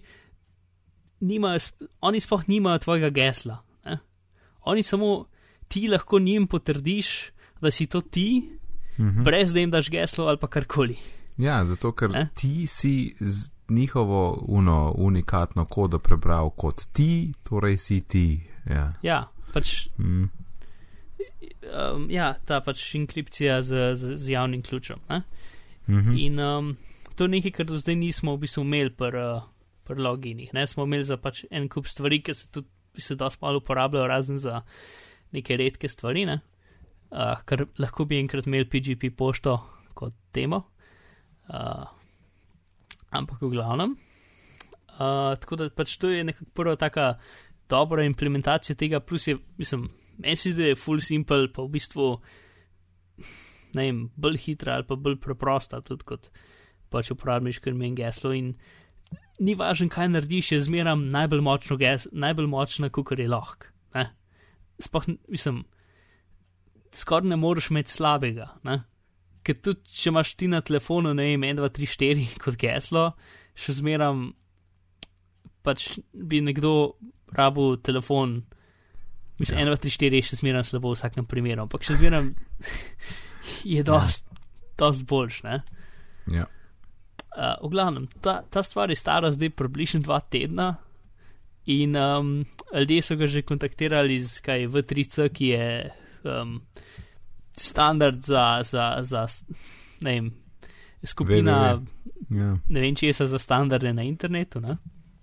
[1.19, 1.59] nimajo,
[2.01, 3.63] oni sploh nimajo tvojega gesla.
[3.85, 3.97] Ne?
[4.61, 5.25] Oni samo
[5.67, 8.49] ti lahko njim potrdiš, da si to ti,
[8.99, 9.23] mhm.
[9.23, 10.97] brez da jim daš geslo ali pa karkoli.
[11.37, 12.27] Ja, zato ker eh?
[12.35, 18.41] ti si z njihovo uno, unikatno kodo prebral kot ti, torej si ti.
[18.65, 19.87] Ja, ja pač.
[19.97, 20.29] Mm.
[21.69, 24.99] Um, ja, ta pač inkripcija z, z, z javnim ključem.
[25.07, 25.23] Mm
[25.87, 26.25] -hmm.
[26.25, 26.77] In um,
[27.15, 29.43] to je nekaj, kar do zdaj nismo v bistvu imeli pri uh,
[29.89, 30.53] pr loginih.
[30.53, 30.67] Ne?
[30.69, 32.69] Smo imeli za pač en kup stvari, ki se tudi
[32.99, 34.61] se dosti malo uporabljajo, razen za
[35.33, 36.39] neke redke stvari, ne?
[37.11, 39.57] uh, kar lahko bi enkrat imeli PGP pošto
[39.97, 40.63] kot temo.
[41.49, 41.85] Uh,
[43.09, 43.95] ampak v glavnem.
[44.99, 47.13] Uh, tako da pač to je nekako prva taka
[47.69, 49.87] dobra implementacija tega, plus je, mislim,
[50.17, 52.07] meni se zdi, da je full simple, pa v bistvu,
[53.77, 56.31] ne vem, bolj hitra ali pa bolj preprosta, tudi kot
[56.89, 58.55] pač uporabniš, ker meni geslo in
[59.39, 63.71] ni važno, kaj narediš, je zmeram najbolj močno geslo, najbolj močna, kot je lahko.
[64.79, 65.65] Sploh, mislim,
[66.95, 68.45] skoraj ne moreš imeti slabega.
[68.63, 68.77] Ne?
[69.49, 73.05] ker tudi če imaš ti na telefonu, ne vem, 1, 2, 3, 4 kot geslo,
[73.57, 74.29] še zmeram,
[75.65, 76.73] pač bi nekdo
[77.35, 78.39] rabu telefon,
[79.39, 79.65] mislim, ja.
[79.65, 82.33] 1, 2, 3, 4 je še zmeram slabo v vsakem primeru, ampak še zmeram
[83.75, 84.47] je dost, ja.
[84.83, 85.61] dost boljš, ne.
[86.29, 86.45] Ja.
[87.39, 90.75] Uh, v glavnem, ta, ta stvar je stara zdaj približno dva tedna.
[91.71, 95.67] In um, ljudje so ga že kontaktirali z kaj V3C, ki je
[96.27, 96.59] um,
[97.55, 99.23] standard za, za, za
[100.01, 100.31] ne vem,
[101.03, 101.79] skupina.
[102.27, 102.57] Ja.
[102.67, 104.59] Ne vem, če je za standarde na internetu.
[104.59, 104.75] Ne?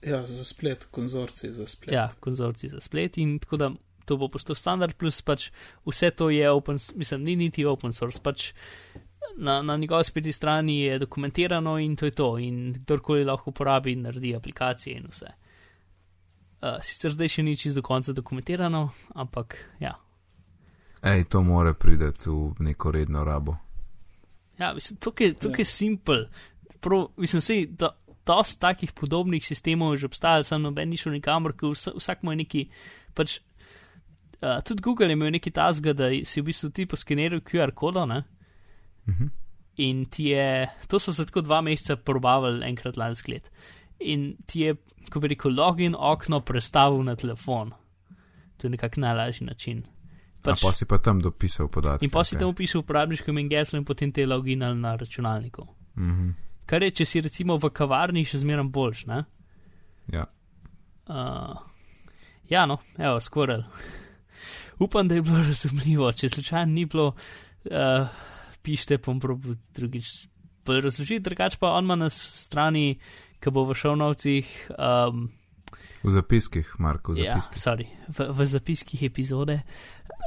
[0.07, 1.93] Ja, za splet, konzorci za splet.
[1.93, 3.71] Ja, konzorci za splet in tako da
[4.07, 5.51] to bo postal standard, plus pač
[5.85, 8.53] vse to je open, mislim, ni niti open source, pač
[9.37, 13.93] na, na njegovi spletni strani je dokumentirano in to je to in kdorkoli lahko uporabi
[13.93, 15.27] in naredi aplikacije in vse.
[16.63, 19.93] Uh, sicer zdaj še ni čisto do konca dokumentirano, ampak ja.
[21.03, 23.57] Ej, to more priti v neko redno rabo.
[24.59, 25.73] Ja, mislim, tukaj, tukaj je ja.
[25.73, 26.25] simpel.
[26.81, 27.93] Prav, mislim, sej, da
[28.27, 32.35] dosta takih podobnih sistemov že obstaja, sem noben ni šel nikamor, ker vsak, vsak ima
[32.35, 32.65] neki.
[33.15, 33.39] Pač,
[34.41, 38.09] uh, tudi Google je imel neki tasga, da si v bistvu ti poskeniral QR kodo.
[38.09, 38.36] Uh
[39.07, 39.31] -huh.
[39.77, 43.51] In ti je, to so se tako dva meseca probavali enkrat lansko let.
[44.01, 44.75] in ti je,
[45.11, 47.71] ko bi rekel, login okno prestavil na telefon.
[48.57, 49.85] To je nekako najlažji način.
[50.43, 52.07] Pač, pa si pa tam dopisal podatke.
[52.07, 55.67] In pa si tam upisal uporabniško ime in geslo in potem te loginal na računalniku.
[55.97, 56.33] Mm -hmm.
[56.67, 59.25] Kar je, če si recimo v kavarni še zmeraj boljš, ne?
[60.13, 60.25] Ja.
[61.07, 61.57] Uh,
[62.49, 63.63] ja, no, evo, skoraj.
[64.85, 66.13] Upam, da je bilo razumljivo.
[66.13, 67.15] Če slučajno ni bilo,
[67.65, 68.09] uh,
[68.67, 70.27] pišite, bom probil drugič
[70.67, 72.99] razložiti, drugače pa on ima na strani,
[73.41, 74.51] ki bo v šovnovcih.
[74.79, 75.29] Um,
[76.03, 77.63] v zapiskih, Marko, v ja, zapiskih.
[77.63, 79.61] Sorry, v, v zapiskih epizode,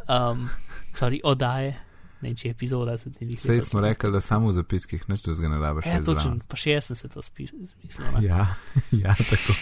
[0.07, 0.47] um,
[0.95, 1.75] sorry, oddaje.
[2.19, 3.37] Ne, če je epizoda, tudi ni.
[3.39, 5.93] Sej smo rekli, da samo v zapiskih, neč to zgane rabe še.
[5.93, 8.17] Ja, točno, pa še jaz sem se to zmislil.
[8.25, 8.49] Ja,
[9.05, 9.55] ja, tako.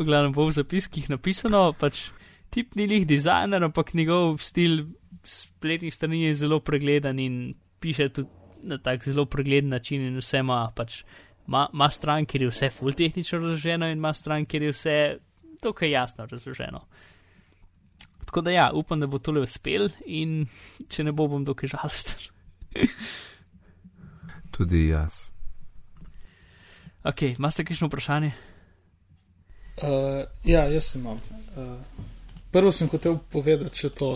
[0.00, 2.06] v glavnem bo v zapiskih napisano, pač
[2.48, 4.86] tip ni lih dizajner, ampak njegov stil
[5.26, 8.28] spletnih strani je zelo pregledan in piše tudi
[8.62, 11.02] na tak zelo pregleden način in vse ima pač.
[11.46, 14.96] Ma stran, kjer je vse full tehnično razloženo in ma stran, kjer je vse
[15.62, 16.80] dokaj jasno razloženo.
[18.24, 20.46] Tako da ja, upam, da bo tole uspel in
[20.88, 22.26] če ne bo, bom dokaj žalosten.
[24.56, 25.28] Tudi jaz.
[27.06, 28.32] Ok, imate kakšno vprašanje?
[29.76, 31.20] Uh, ja, jaz imam.
[31.54, 31.78] Uh,
[32.50, 34.10] prvo sem hotel povedati, če to,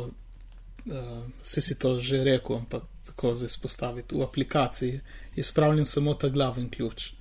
[0.86, 4.14] uh, si si to že rekel, ampak tako zdaj spostaviti.
[4.14, 5.00] V aplikaciji
[5.36, 7.12] je spravljen samo ta glaven ključ.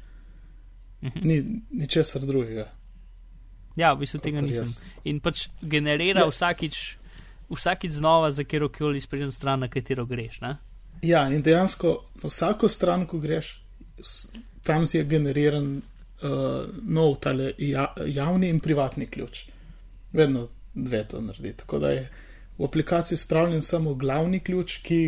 [1.01, 1.25] -huh.
[1.25, 2.71] Ni ničesar drugega.
[3.75, 4.67] Ja, v bistvu tega nisem.
[5.07, 6.31] In pač generira ja.
[6.31, 6.79] vsakič,
[7.49, 10.41] vsakič znova za kjer koli sprednjo stran, na katero greš.
[10.43, 10.57] Ne?
[11.01, 11.95] Ja, in dejansko
[12.25, 13.61] vsako stran, ko greš,
[14.67, 19.45] tam si je generiran uh, nov tale ja, javni in privatni ključ.
[20.11, 21.53] Vedno dve to naredi.
[21.63, 22.09] Tako da je
[22.59, 25.01] v aplikaciji spravljen samo glavni ključ, ki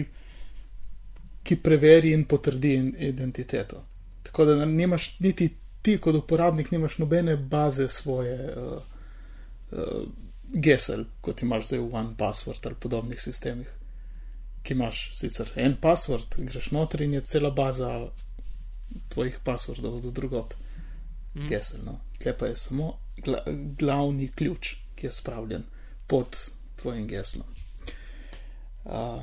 [1.43, 3.83] ki preveri in potrdi identiteto.
[4.23, 5.49] Tako da nimaš niti
[5.81, 8.81] ti, kot uporabnik, nimaš nobene baze svoje uh,
[9.71, 10.03] uh,
[10.53, 13.69] gesel, kot imaš zdaj v OnePassword ali podobnih sistemih,
[14.63, 17.89] ki imaš sicer en password, greš noter in je cela baza
[19.09, 20.55] tvojih passwordov do drugot.
[21.33, 21.47] Mm.
[21.47, 21.97] Gesel, no.
[22.19, 23.41] Tle pa je samo gla
[23.79, 25.63] glavni ključ, ki je spravljen
[26.07, 26.35] pod
[26.81, 27.47] tvojim geslom.
[28.83, 29.21] Uh,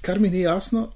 [0.00, 0.88] kar mi ni jasno,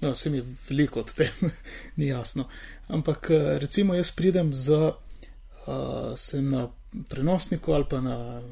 [0.00, 1.50] No, se mi veliko od tem
[1.96, 2.48] ni jasno.
[2.88, 6.68] Ampak recimo jaz pridem z, uh, sem na
[7.08, 8.42] prenosniku ali pa na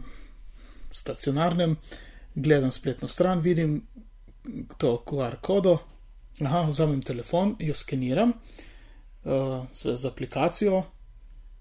[0.92, 1.76] stacionarnem,
[2.34, 3.82] gledam spletno stran, vidim
[4.78, 5.78] to QR kodo,
[6.40, 10.82] aha, vzamem telefon, jo skeniram uh, z aplikacijo,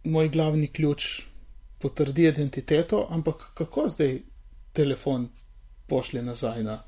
[0.04, 1.22] moj glavni ključ
[1.80, 4.20] potrdi identiteto, ampak kako zdaj
[4.74, 5.30] telefon
[5.88, 6.82] pošlje nazaj na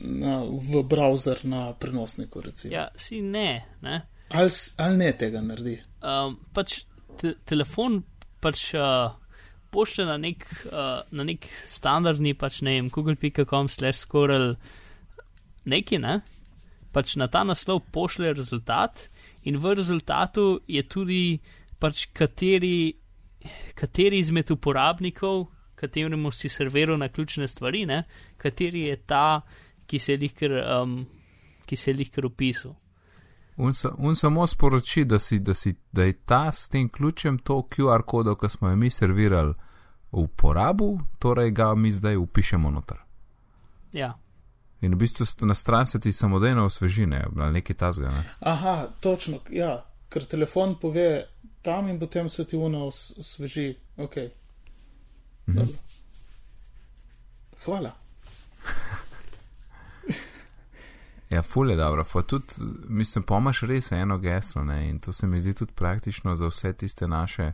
[0.00, 2.40] na, v browser na prenosniku.
[2.40, 2.74] Recimo.
[2.74, 3.64] Ja, si ne.
[3.80, 4.02] ne?
[4.28, 5.78] Ali, ali ne tega naredi?
[6.02, 6.82] Um, pač
[7.20, 8.02] te, telefon
[8.42, 9.14] pač uh,
[9.72, 14.54] pošlje na nek, uh, na nek standardni, pač ne vem, google.com slash skorel
[15.68, 16.20] neki, ne?
[16.92, 19.06] Pač na ta naslov pošlje rezultat
[19.48, 21.24] in v rezultatu je tudi
[21.80, 22.92] pač kateri,
[23.78, 25.48] kateri izmed uporabnikov
[25.82, 28.04] kateremu si serviral na ključne stvari, ne?
[28.38, 29.40] kateri je ta,
[29.86, 30.52] ki se je lihkar
[30.82, 31.06] um,
[32.24, 32.74] opisal.
[33.56, 37.38] Un, sa, un samo sporoči, da, si, da, si, da je ta s tem ključem
[37.38, 39.54] to QR kodo, ki smo jo mi servirali
[40.12, 43.02] v uporabu, torej ga mi zdaj upišemo noter.
[43.92, 44.14] Ja.
[44.80, 48.10] In v bistvu na stran se ti samodejno osvežine, ali nekaj tasga.
[48.10, 48.24] Ne?
[48.40, 49.76] Aha, točno, ja,
[50.08, 51.24] ker telefon pove
[51.62, 53.74] tam in potem se ti uno osveži.
[53.96, 54.30] Okay.
[55.48, 55.64] Mhm.
[57.64, 57.92] Hvala.
[61.30, 62.04] ja, ful je dobro.
[62.12, 62.46] Pa tudi,
[62.88, 64.88] mislim, pomaš res eno geslo ne?
[64.88, 67.52] in to se mi zdi tudi praktično za vse tiste naše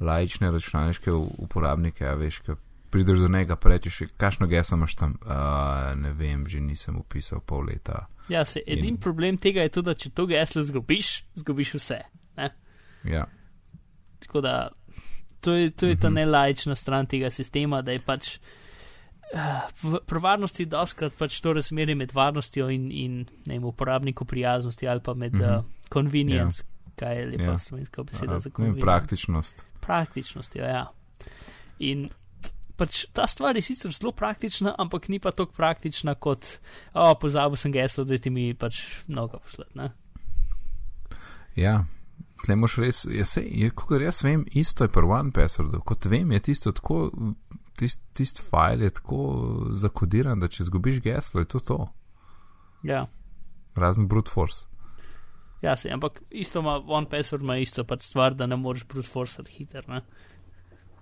[0.00, 2.54] lajične računalniške uporabnike, a veš, kaj
[2.90, 7.40] prideš do njega, pa rečeš, kakšno geslo imaš tam, uh, ne vem, že nisem upisal
[7.40, 8.06] pol leta.
[8.28, 9.00] Ja, se edini in...
[9.00, 12.00] problem tega je tudi, da če to geslo zgubiš, zgubiš vse.
[12.36, 12.50] Ne?
[13.04, 13.26] Ja.
[14.20, 14.68] Tako da
[15.42, 16.14] to je, to je ta mhm.
[16.14, 22.14] nelajčna stran tega sistema, da je pač uh, pri varnosti doskrat pač to razmerje med
[22.14, 26.86] varnostjo in, in ne vem, uporabniku prijaznosti ali pa med uh, convenience, yeah.
[26.86, 26.96] Ja.
[26.96, 27.52] kaj je lepa yeah.
[27.52, 27.58] Ja.
[27.58, 28.86] slovenska beseda uh, za convenience.
[28.86, 29.66] Praktičnost.
[29.80, 30.68] Praktičnost, ja.
[30.68, 30.84] ja.
[31.78, 32.06] In
[32.78, 36.46] pač ta stvar je sicer zelo praktična, ampak ni pa tako praktična kot,
[36.94, 38.78] o, oh, pozabil sem geslo, da ti mi pač
[39.08, 39.90] mnogo poslati.
[41.56, 41.82] Ja,
[42.42, 43.36] tle moš res, jaz,
[43.78, 45.82] kot jaz vem, isto je pri OnePasswordu.
[45.86, 47.10] Kot vem, je tisto tako,
[47.78, 49.22] tisti tist file je tako
[49.78, 51.78] zakodiran, da če zgubiš geslo, je to to.
[52.86, 53.06] Ja.
[53.76, 54.66] Razen brute force.
[55.62, 59.08] Ja, se, ampak isto ima One Password, ima isto pač stvar, da ne moreš brute
[59.08, 59.88] forceati hiter.
[59.88, 60.02] Ne?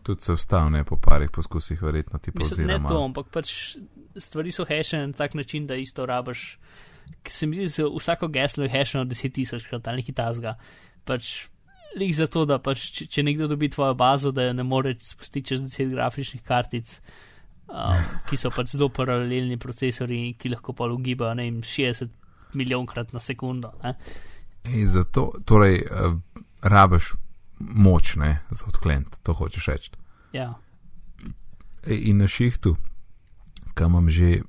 [0.04, 3.54] Tudi se vstal, ne po parih poskusih, verjetno ti Mislim, ne to, ampak pač
[4.16, 6.58] stvari so hashene na tak način, da isto rabaš.
[7.24, 10.54] Ker se mi zdi, da vsako geslo je hasheno 10 tisoč krat ali nekaj tasga.
[11.08, 11.30] Pač
[11.98, 14.94] lik za to, da pač, če, če nekdo dobi tvojo bazo, da jo ne more
[15.02, 16.92] spustiti čez 10 grafičnih kartic,
[17.68, 17.98] um,
[18.30, 22.12] ki so pač zelo paralelni procesori, ki lahko pa ugibajo, ne vem, 60
[22.58, 23.72] milijonkrat na sekundo.
[24.86, 26.16] Zato, torej, uh,
[26.62, 27.14] rabiš
[27.60, 29.94] moč, ne, za odklent, to hočeš reči.
[30.34, 30.54] Ja,
[31.86, 32.76] Ej, In na šihtu,
[33.74, 34.42] kam imam že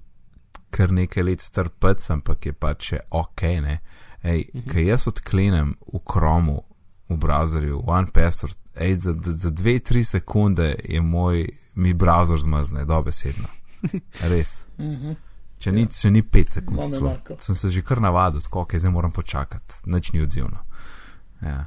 [0.70, 3.80] kar nekaj let strpec, ampak je pač še ok, ne.
[4.24, 4.70] Ej, Mhm.
[4.70, 6.62] kaj jaz odklenem v Chromu,
[7.10, 13.48] v browserju, OnePassword, ej, za, za dve, tri sekunde je moj, mi browser zmrzne, dobesedno.
[14.30, 14.66] Res.
[14.78, 15.12] Mhm.
[15.60, 17.12] Če ni, če ni pet sekund, celo.
[17.38, 20.58] sem se že kar navadil, tako ok, zdaj moram počakati, nič ni odzivno.
[21.42, 21.66] Ja.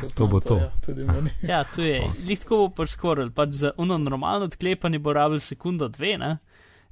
[0.00, 0.56] Poznam bo to.
[0.56, 1.30] Ja, tudi meni.
[1.42, 2.00] ja to je.
[2.24, 6.38] Lihtko bo pač skoraj, pač za uno normalno odklepanje bo rabil sekundo, dve, ne?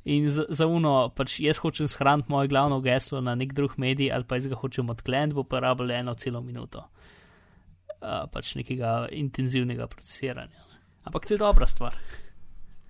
[0.08, 4.08] In za, za uno, pač jaz hočem shraniti moje glavno geslo na nek drug medij,
[4.14, 6.86] ali pa jaz ga hočem odkleniti, bo pa rabil eno celo minuto.
[7.98, 10.62] Uh, pač nekega intenzivnega procesiranja.
[10.70, 10.78] Ne?
[11.10, 11.98] Ampak to je dobra stvar.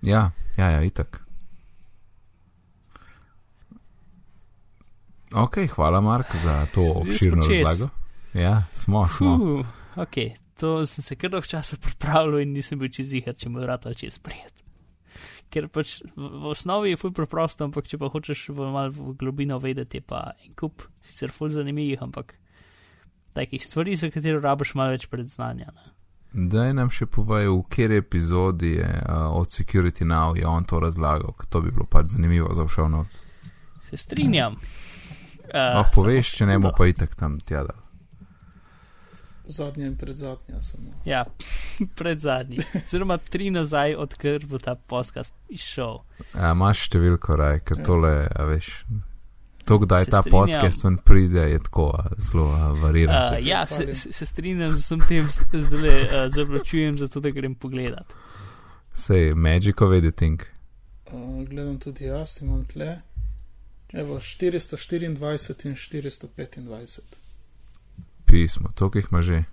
[0.01, 1.19] Ja, ja, ja, itak.
[5.35, 7.89] Ok, hvala, Mark, za to obširno razlago.
[8.33, 9.35] Ja, smo, smo.
[9.35, 9.65] Huh,
[9.95, 10.15] ok,
[10.59, 13.93] to sem se kar dolgo časa pripravljal in nisem bil čez jih, če me vrata
[13.93, 14.53] čez prijet.
[15.49, 19.15] Ker pač v, v osnovi je ful preprosto, ampak če pa hočeš v malo v
[19.17, 22.35] globino vedeti, je pa en kup, sicer ful zanimivih, ampak
[23.33, 25.73] takih stvari, za katero rabiš malo več predznanja.
[25.73, 25.93] Ne?
[26.29, 30.77] Daj nam še povej, v kateri epizodi je uh, od Security Now je on to
[30.77, 33.23] razlagal, ker to bi bilo pač zanimivo za všel noc.
[33.89, 34.59] Se strinjam.
[35.49, 37.65] Uh, Lahko poveš, če ne bo pa itak tam tja.
[37.65, 37.78] Da.
[39.49, 40.91] Zadnja in predzadnja samo.
[41.05, 41.25] Ja,
[41.95, 42.57] pred zadnji.
[42.77, 46.03] Oziroma tri nazaj, odkar bo ta podcast izšel.
[46.33, 47.83] A, imaš številko, raj, ker Ja.
[47.83, 48.85] tole, a veš.
[49.65, 50.39] To, kdaj Se ta strinjam.
[50.39, 51.87] podcast ven pride, je tako
[52.19, 52.45] zelo
[52.75, 53.33] variran.
[53.33, 55.27] Uh, ja, se, se, se strinjam z vsem tem,
[55.61, 58.13] zdaj uh, zavlačujem, zato da grem pogledat.
[58.95, 60.41] Sej, magic of editing.
[61.05, 63.01] Uh, gledam tudi jaz, imam tle.
[63.91, 65.15] Evo, 424 in
[65.75, 67.01] 425.
[68.29, 69.43] Pismo, to, ki jih ima že.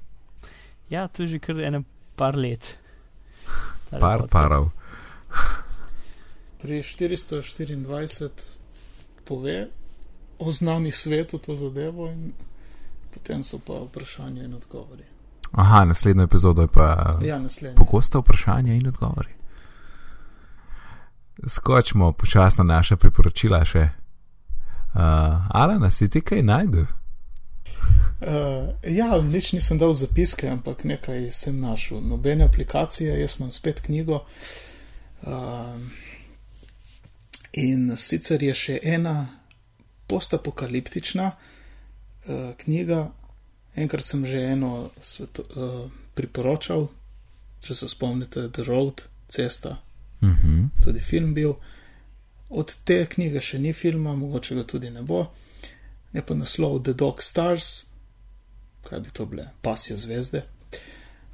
[0.88, 1.82] Ja, to je že kar ene
[2.16, 2.76] par let.
[3.88, 4.32] Tale Par podcast.
[4.32, 4.64] parov.
[6.58, 8.30] Pri 424
[9.24, 9.68] pove
[10.38, 12.32] o znani svetu to zadevo in
[13.10, 15.04] potem so pa vprašanja in odgovori.
[15.52, 17.76] Aha, naslednjo epizodo je pa Ja, naslednje.
[17.76, 19.32] pogosta vprašanja in odgovori.
[21.42, 23.88] Skočimo počasno naša priporočila še.
[24.88, 25.00] Uh,
[25.50, 26.84] Alana, si ti kaj najdel?
[28.20, 32.00] Uh, ja, nič nisem dal zapiske, ampak nekaj sem našel.
[32.00, 34.24] Nobene aplikacije, jaz imam spet knjigo.
[35.22, 35.76] Uh,
[37.52, 39.26] in sicer je še ena
[40.06, 43.10] postapokaliptična uh, knjiga.
[43.76, 46.88] Enkrat sem že eno sveto, uh, priporočal,
[47.60, 49.76] če se spomnite, The Road, cesta,
[50.22, 50.68] Uh -huh.
[50.84, 51.52] tudi film bil.
[52.48, 55.26] Od te knjige še ni filma, mogoče ga tudi ne bo.
[56.16, 57.86] Je pa naslov The Dog Stars,
[58.88, 60.46] kaj bi to bile, pasje zvezde.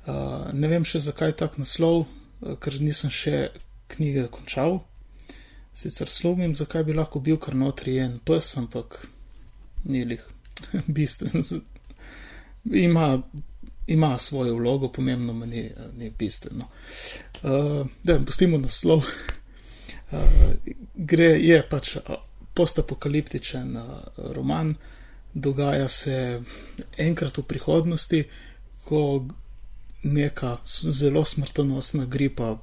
[0.06, 3.52] Uh, ne vem še zakaj tak naslov, uh, ker nisem še
[3.94, 4.80] knjige končal.
[5.78, 9.04] Sicer slumim, zakaj bi lahko bil kar notri en pes, ampak
[9.86, 10.24] ni lih
[10.98, 11.46] bistven.
[12.66, 13.06] Ima,
[13.86, 16.66] ima svojo vlogo, pomembno ni, ni bistveno.
[17.44, 19.06] Uh, da, pustimo naslov.
[20.12, 20.18] Uh,
[21.08, 21.94] gre, je pač
[22.54, 23.84] postapokaliptičen uh,
[24.32, 24.74] roman,
[25.34, 26.42] dogaja se
[26.96, 28.24] enkrat v prihodnosti,
[28.84, 29.26] ko
[30.02, 32.58] neka zelo smrtonosna gripa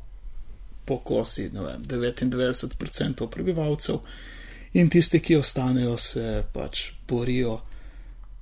[0.85, 3.99] pokosi vem, 99% prebivalcev
[4.73, 7.59] in tisti, ki ostanejo, se pač borijo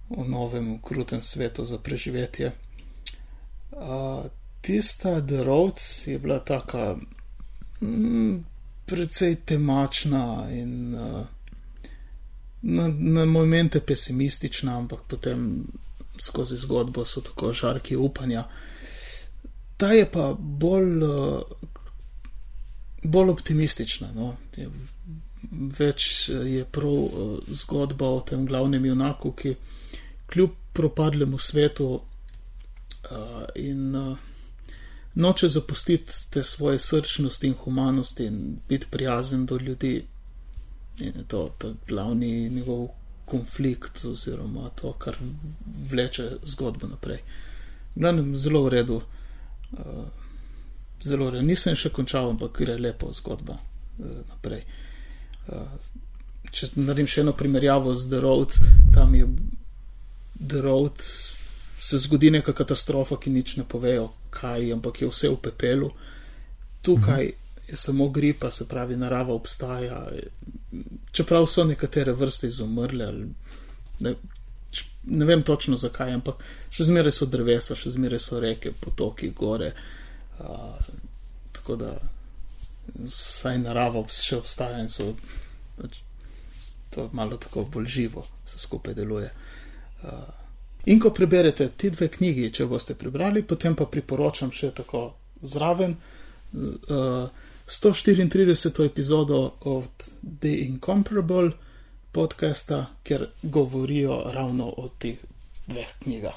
[0.09, 2.51] v novem krutem svetu za preživetje.
[3.71, 4.25] Uh,
[4.61, 6.95] tista The Road je bila taka
[7.81, 8.43] mm,
[8.85, 11.25] precej temačna in uh,
[12.61, 15.65] na, na momente pesimistična, ampak potem
[16.21, 18.47] skozi zgodbo so tako žarki upanja.
[19.77, 21.41] Ta je pa bolj, uh,
[23.03, 24.11] bolj optimistična.
[24.15, 24.35] No?
[24.57, 24.69] Je,
[25.79, 29.55] več eh, je prav uh, zgodba o tem glavnem junaku, ki
[30.27, 32.01] kljub propadlemu svetu
[33.55, 33.95] in
[35.15, 40.05] noče zapustiti te svoje srčnosti in humanosti in biti prijazen do ljudi.
[40.99, 42.87] In je to ta glavni njegov
[43.25, 45.17] konflikt oziroma to, kar
[45.89, 47.19] vleče zgodbo naprej.
[47.95, 49.01] Glavnem, zelo v redu.
[49.71, 50.05] Uh,
[51.03, 51.45] zelo redu.
[51.45, 54.63] Nisem še končal, ampak gre lepo zgodba uh, naprej.
[55.47, 55.65] Uh,
[56.51, 58.55] če naredim še eno primerjavo z The Road,
[58.95, 59.27] tam je
[60.39, 61.03] The Road,
[61.87, 65.91] se zgodi neka katastrofa, ki nič ne povejo, kaj, ampak je vse v pepelu.
[66.81, 67.46] Tukaj mhm.
[67.67, 70.07] Je samo gripa, se pravi, narava obstaja.
[71.11, 73.11] Čeprav so nekatere vrste izumrle,
[73.99, 74.13] ne,
[75.03, 79.73] ne vem točno zakaj, ampak še zmeraj so drevesa, še zmeraj so reke, potoki, gore.
[80.39, 80.77] Uh,
[81.51, 81.93] tako da
[82.95, 85.11] vsaj narava še obstaja in so
[85.77, 85.99] pač,
[86.93, 89.31] to malo tako bolj živo, se skupaj deluje.
[90.03, 90.23] Uh,
[90.85, 95.09] in ko preberete ti dve knjigi, če boste prebrali, potem pa priporočam še tako
[95.41, 97.27] zraven uh,
[97.67, 98.85] 134.
[98.85, 100.09] epizodo od
[100.39, 101.51] The Incomparable
[102.11, 105.17] podcasta, kjer govorijo ravno o teh
[105.67, 106.35] dveh knjigah.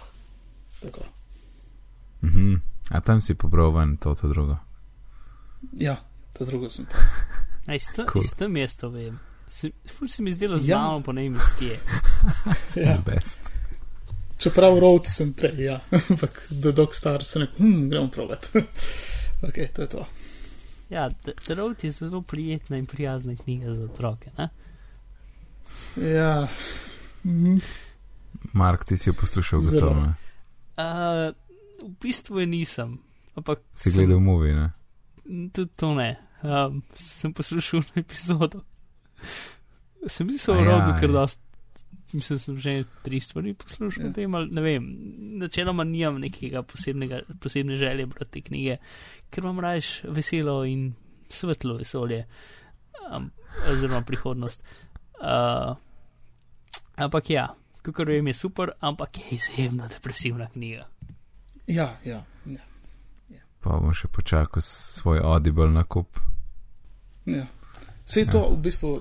[2.22, 2.60] Mm -hmm.
[2.90, 4.56] A tam si pobral ven to, to drugo?
[5.72, 6.04] Ja,
[6.38, 7.00] to drugo sem tam.
[7.76, 8.48] Isto cool.
[8.48, 9.18] mesto vem.
[9.98, 11.02] Ful se mi zdelo znano ja.
[11.04, 11.70] po nemški.
[12.74, 13.40] ja, best.
[14.38, 18.50] Čeprav rod sem prej, ja, ampak da dok star se ne, hm, gremo provat.
[19.42, 20.06] ok, to je to.
[20.90, 21.10] Ja,
[21.44, 24.30] The Road je zelo prijetna in prijazna knjiga za otroke.
[24.38, 24.48] Ne?
[25.96, 26.48] Ja.
[27.24, 27.58] Mhm.
[28.52, 30.00] Mark, ti si jo poslušal, gotovo.
[30.00, 31.34] Uh,
[31.82, 32.98] v bistvu je nisem.
[33.34, 34.70] Ampak si sem, gledal movie, ne?
[35.52, 36.16] Tudi to ne.
[36.42, 38.60] Um, sem poslušal epizodo.
[40.06, 41.40] Sem mislil, da je rodu, ker dost,
[42.12, 44.12] mislim, sem že tri stvari poslušal, ja.
[44.12, 44.86] tem, ne vem,
[45.38, 48.76] načeloma nimam nekega posebne želje brati te knjige,
[49.30, 50.92] ker imam rajš veselo in
[51.28, 52.26] svetlo vesolje,
[53.16, 53.30] um,
[53.72, 54.64] oziroma prihodnost.
[55.20, 55.76] Uh,
[56.96, 57.48] ampak ja,
[57.82, 60.88] kako vem, je super, ampak je izjemno depresivna knjiga.
[61.66, 62.24] Ja, ja.
[62.44, 62.62] ja.
[63.28, 63.42] ja.
[63.60, 66.18] Pa bom še počakal svoj audible nakup.
[67.24, 67.46] Ja.
[68.06, 68.54] Vse to, ja.
[68.54, 68.94] v bistvu,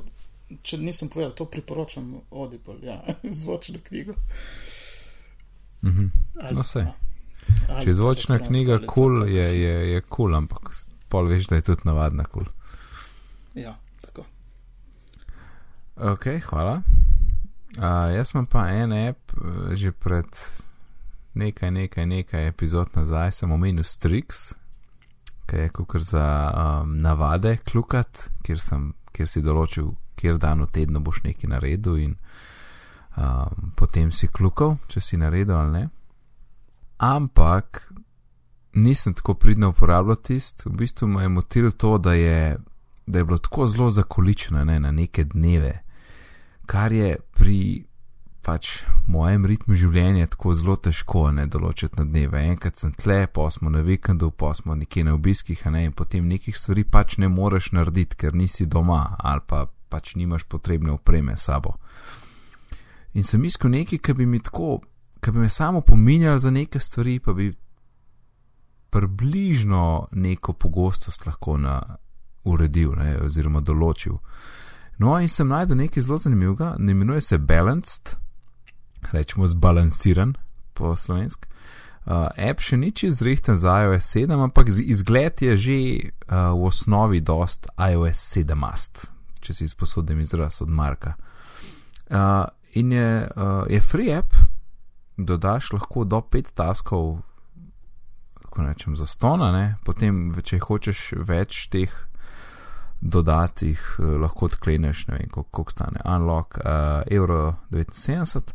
[0.62, 3.02] če nisem povedal, to priporočam Audible, ja,
[3.41, 4.14] zvočno knjigo.
[5.82, 6.10] Mm -hmm.
[6.41, 6.88] ali, no, vse.
[7.82, 10.72] Če je zvočna knjiga kul, cool, je, je, je kul, cool, ampak
[11.10, 12.43] pol veš, da je tudi navadna kul.
[12.43, 12.54] Cool.
[13.64, 14.26] Ja, tako.
[15.95, 16.82] Ok, hvala.
[17.78, 20.26] Uh, jaz imam pa en app, uh, že pred
[21.34, 24.54] nekaj, nekaj, nekaj epizod nazaj sem omenil Strix,
[25.45, 29.89] ki je kukar za um, navade klukat, kjer sem kjer si določil,
[30.20, 32.15] kjer dan v tednu boš nekaj naredil, in
[33.15, 35.84] um, potem si klukal, če si naredil ali ne.
[36.99, 37.86] Ampak
[38.76, 42.57] nisem tako pridno uporabljal tist, v bistvu me je motil to, da je,
[43.07, 45.80] da je bilo tako zelo zakoličeno ne, na neke dneve,
[46.65, 47.86] kar je pri
[48.45, 52.41] pač mojem ritmu življenja tako zelo težko ne določiti na dneve.
[52.51, 56.28] Enkrat sem tle, pa smo na vikendu, pa smo nekje na obiskih, ne, in potem
[56.30, 61.38] nekih stvari pač ne moreš narediti, ker nisi doma ali pa pač nimaš potrebne opreme
[61.38, 61.76] s sabo.
[63.14, 64.80] In sem iskal nekaj, ki bi mi tako,
[65.20, 67.50] ki bi me samo pominjal za neke stvari, pa bi
[68.90, 71.82] približno neko pogostost lahko na,
[72.44, 74.18] uredil ne, oziroma določil.
[75.00, 78.18] No, in sem najdel nekaj zelo zanimivega, imenuje se Balanced
[79.12, 80.34] rečemo, zbalansiran
[80.74, 81.48] po slovensk.
[82.10, 86.66] Uh, app še ni čez rehten za iOS 7, ampak izgled je že uh, v
[86.72, 89.06] osnovi dost iOS 7 mast,
[89.50, 91.16] če si izposodim izraz od Marka.
[92.10, 92.45] Uh,
[92.78, 94.38] in je, uh, je free app,
[95.18, 97.18] dodaš lahko do 5 taskov,
[98.43, 99.66] tako rečem, za stona, ne?
[99.86, 101.89] potem, če hočeš več teh
[103.02, 108.54] dodatih, uh, lahko odkleneš, ne vem, koliko stane, unlock, uh, evro 79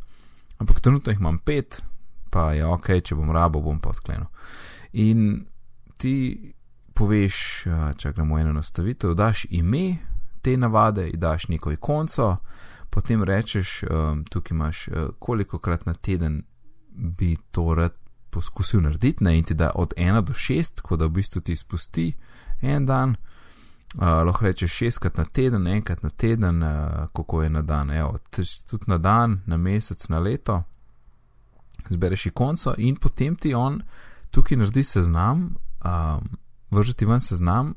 [0.58, 1.82] ampak trenutno jih imam pet,
[2.30, 4.26] pa je ok, če bom rabo, bom pa odklenil.
[5.02, 5.44] In
[5.98, 6.14] ti
[6.94, 7.36] poveš,
[7.98, 9.98] če gremo eno nastavitev, daš ime
[10.44, 12.36] te navade, daš neko ikonco,
[12.90, 13.80] potem rečeš,
[14.30, 14.84] tukaj imaš
[15.18, 16.42] koliko krat na teden
[16.94, 17.94] bi to rad
[18.30, 19.38] poskusil narediti, ne?
[19.38, 22.12] in ti da od 1 do 6, tako da v bistvu ti spusti
[22.60, 23.16] en dan.
[23.94, 28.18] Uh, lahko rečeš šestkrat na teden, enkrat na teden, uh, kako je na dan, Evo,
[28.70, 30.62] tudi na dan, na mesec, na leto.
[31.90, 33.82] Zbereš ikonco in potem ti on
[34.30, 36.28] tukaj naredi seznam, um,
[36.70, 37.74] vržeti ven seznam,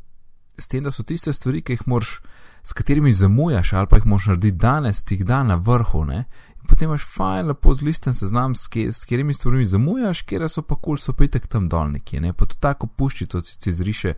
[0.57, 2.17] s tem, da so tiste stvari, ki jih moraš,
[2.63, 6.25] s katerimi zamujaš, ali pa jih moraš narediti danes, ti jih da na vrhu, ne?
[6.67, 10.75] potem imaš fajn, lepo zlisten seznam, s, kje, s katerimi stvarmi zamujaš, kjer so pa
[10.75, 12.33] kul, cool, so pa itek tam dolniki, ne?
[12.33, 14.13] pa to tako pušči, to si, zriše,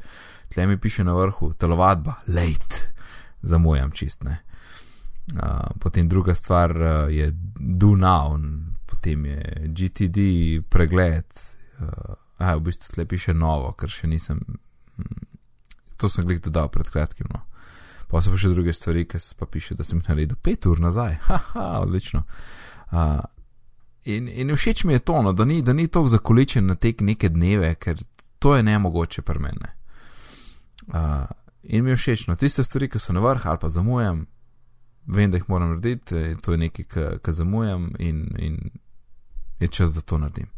[0.49, 2.89] tle mi piše na vrhu, telovadba, late,
[3.41, 4.39] zamujam čist, ne.
[5.29, 7.29] Uh, potem druga stvar uh, je
[7.59, 8.33] Do Now,
[8.85, 10.17] potem je GTD
[10.69, 11.25] pregled.
[11.79, 11.85] Uh,
[12.39, 14.39] a, v bistvu tle piše novo, ker še nisem.
[14.97, 15.27] Hm,
[16.01, 17.27] to sem gledal dodal pred kratkim.
[17.29, 17.43] No.
[18.09, 21.19] Pa so pa še druge stvari, ki pa piše, da sem naredil pet ur nazaj.
[21.27, 22.23] Haha, odlično.
[22.91, 23.21] Uh,
[24.03, 27.29] in, in všeč mi je to, no, da ni, ni tako zakoličen na tek neke
[27.29, 28.01] dneve, ker
[28.39, 29.69] to je nemogoče pri meni.
[30.87, 31.29] Uh,
[31.63, 34.25] in mi je všeč, no, tiste stvari, ki so na vrh ali pa zamujam,
[35.05, 38.57] vem, da jih moram narediti, to je nekaj, kar zamujam in, in
[39.59, 40.49] je čas, da to naredim.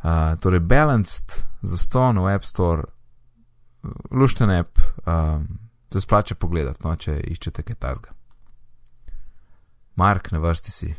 [0.00, 2.88] Uh, torej, balanced za ston v App Store,
[4.10, 4.78] lušten app.
[5.04, 5.65] Um,
[5.96, 8.12] se splača pogledati, no, če iščete kaj tasga.
[9.96, 10.92] Mark, na vrsti si.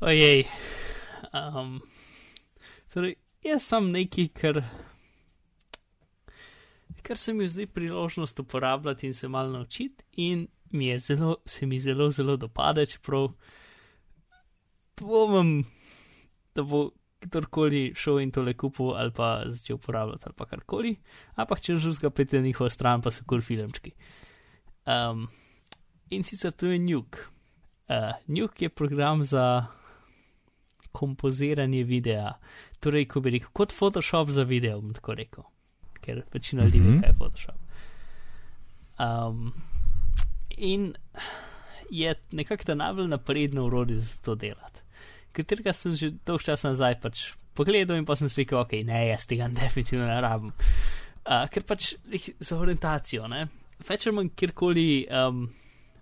[0.00, 0.46] Ojej.
[1.36, 1.74] Um,
[2.94, 4.62] torej, jaz sem neki, kar,
[7.04, 11.66] kar se mi zdi priložnost uporabljati in se malo naučiti, in mi je zelo, se
[11.66, 13.28] mi zelo, zelo dopade, čeprav
[14.96, 15.66] dvomim,
[16.54, 16.88] da bo
[17.20, 20.96] kdorkoli šel in tole kupil ali pa začel uporabljati ali pa karkoli,
[21.34, 23.92] ampak če že zga pete njihovo stran, pa so kul filmčki.
[24.86, 25.28] Um,
[26.10, 27.18] in sicer to je Nuke.
[27.88, 29.66] Uh, Nuke je program za
[30.92, 32.32] kompoziranje videa,
[32.80, 35.44] torej, ko bi rekel, kot Photoshop za video, bom tako rekel,
[36.00, 37.00] ker večina ljudi ve, Mhm.
[37.00, 37.56] kaj je Photoshop.
[38.98, 39.52] Um,
[40.50, 40.94] in
[41.90, 44.80] je nekako ta najbolj napredno urodje za to delati
[45.38, 47.22] katerega sem že dolgo časa nazaj pač
[47.58, 50.52] pogledal in pa sem si rekel, ok, ne, jaz tega definitivno ne rabim.
[51.28, 51.92] Uh, ker pač
[52.40, 53.46] za orientacijo, ne,
[53.88, 55.42] več ali manj kjerkoli um,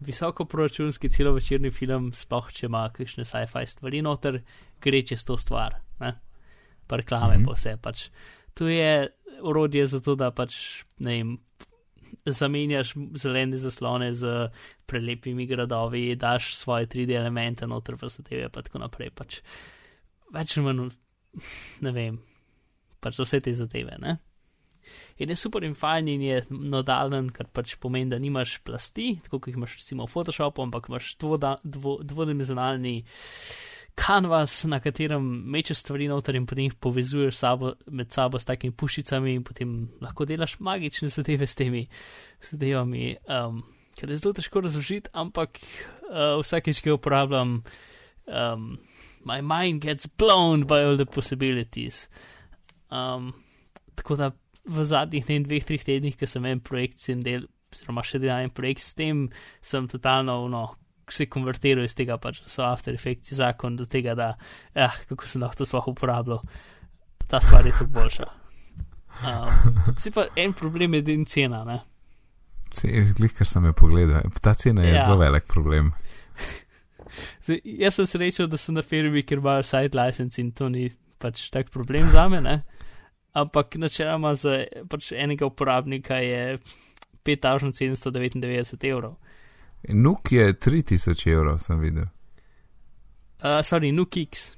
[0.06, 4.42] visoko proračunski celovečerni film, sploh če ima kakšne sci-fi stvari noter,
[4.84, 6.12] gre čez to stvar, ne,
[6.86, 7.46] pa reklame Mhm.
[7.48, 8.08] po vse, pač
[8.54, 9.08] to je
[9.42, 11.32] orodje za to, da pač, ne vem,
[12.26, 14.48] zamenjaš zelene zaslone z
[14.86, 19.10] prelepimi gradovi, daš svoje 3D elemente noter v zadeve, pa tako naprej.
[19.14, 19.40] Pač
[20.34, 20.88] več ali manj,
[21.86, 22.18] ne vem,
[23.00, 23.98] pač vse te zadeve.
[24.02, 24.18] Ne?
[25.18, 29.40] In je super in fajn in je nodalen, kar pač pomeni, da nimaš plasti, tako
[29.40, 33.00] kot jih imaš recimo v Photoshopu, ampak imaš dvoda, dvo, dvodimenzionalni
[33.96, 38.74] kanvas, na katerem mečeš stvari noter in potem jih povezuješ sabo, med sabo s takimi
[38.76, 39.72] pušicami in potem
[40.04, 41.86] lahko delaš magične zadeve s temi
[42.44, 43.16] zadevami.
[43.24, 43.62] Um,
[43.96, 47.62] ker je zelo težko razložiti, ampak uh, vsakeč, ki jo uporabljam,
[48.28, 48.70] um,
[49.24, 52.06] my mind gets blown by all the possibilities.
[52.92, 53.32] Um,
[53.96, 54.30] tako da
[54.66, 58.20] v zadnjih ne dveh, treh tednih, ki sem en projekt s tem del, oziroma še
[58.20, 59.26] delam en projekt s tem,
[59.64, 60.66] sem totalno no,
[61.12, 64.32] se konvertiral iz tega, pač so After Effects zakon do tega, da
[64.74, 66.40] eh, kako sem lahko to sploh uporabljal.
[67.26, 68.26] Ta stvar je tu boljša.
[69.26, 71.80] Um, si pa en problem je din cena, ne?
[73.16, 74.26] Glej, kar sem jo pogledal.
[74.42, 75.04] Ta cena je Ja.
[75.06, 75.92] zelo velik problem.
[77.46, 80.90] Zdaj, jaz sem srečen, da sem na firmi, ker imajo side license in to ni
[81.18, 82.62] pač tak problem za me, ne?
[83.36, 86.58] Ampak načeloma za pač enega uporabnika je
[87.24, 89.16] 5799 evrov.
[89.88, 92.04] Nuk je 3000 evrov, sem videl.
[93.38, 94.56] Uh, sorry, NukeX.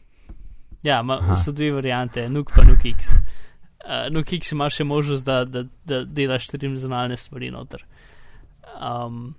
[0.83, 1.37] Ja, ma, Aha.
[1.37, 3.12] so dve variante, Nuke pa NukeX.
[3.12, 7.85] Uh, NukeX ima še možnost, da, da, da delaš trimzonalne stvari noter.
[8.76, 9.35] Um,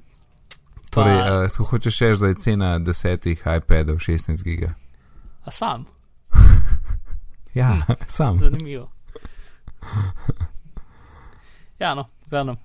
[0.92, 4.74] Torej, Pa- uh, tu hočeš reči, da je cena desetih iPadov 16 giga.
[5.46, 5.86] a sam,
[7.56, 7.94] Ja, Hm.
[8.08, 8.40] sam.
[8.40, 8.90] zanimivo.
[11.80, 12.56] Ja, no, glavno.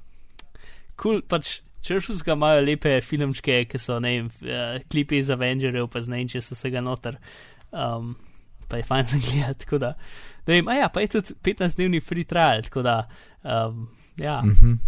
[0.97, 5.33] Kul, cool, pač čršus ga imajo lepe filmčke, ki so, ne vem, uh, klipi iz
[5.35, 7.19] Avengerjev, pa znaj, če so vsega noter.
[7.75, 8.15] Um,
[8.69, 9.93] pa je fajn za gledati, tako da.
[10.47, 13.05] Ne vem, a ja, pa je tudi 15-dnevni free trial, tako da.
[13.43, 14.79] Um, ja, Mm -hmm.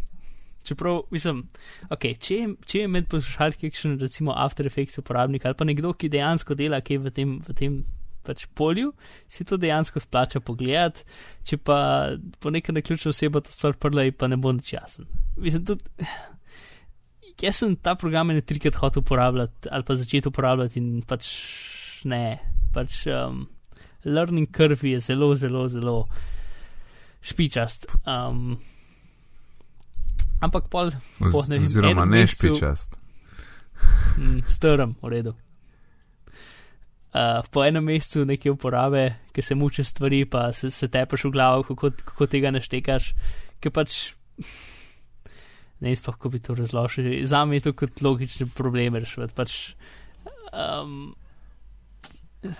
[0.62, 1.48] čeprav, mislim,
[1.90, 5.92] ok, če je, če je med poslušalci kakšen, recimo, After Effects uporabnik ali pa nekdo,
[5.92, 7.84] ki dejansko dela kaj v tem, v tem
[8.22, 8.92] pač polju,
[9.28, 11.04] si to dejansko splača pogledati,
[11.46, 12.10] če pa
[12.40, 15.06] po neka naključna oseba to stvar prla in pa ne bo nič jasen.
[15.36, 15.84] Mislim, tudi.
[17.42, 21.26] Jaz sem ta program ne trikrat hotel uporabljati ali pa začeti uporabljati in pač
[22.08, 22.38] ne,
[22.72, 23.42] pač um,
[24.04, 25.96] learning curve je zelo, zelo, zelo
[27.20, 27.86] špičast.
[28.06, 28.56] Um,
[30.40, 32.96] ampak pol po, ne vem, Oziroma ne mesecu- špičast.
[34.18, 35.34] mm, strm, v redu.
[37.16, 41.30] Uh, po enem mesecu neke uporabe, ki se muče stvari, pa se, se tepeš v
[41.32, 43.12] glavo, kako, kako tega naštekaš,
[43.60, 44.14] ki pač.
[45.80, 47.24] Ne vem, kako bi to razložil.
[47.24, 49.34] Za me je to kot logični problem rešiti.
[49.36, 49.74] Pač,
[50.52, 51.14] um,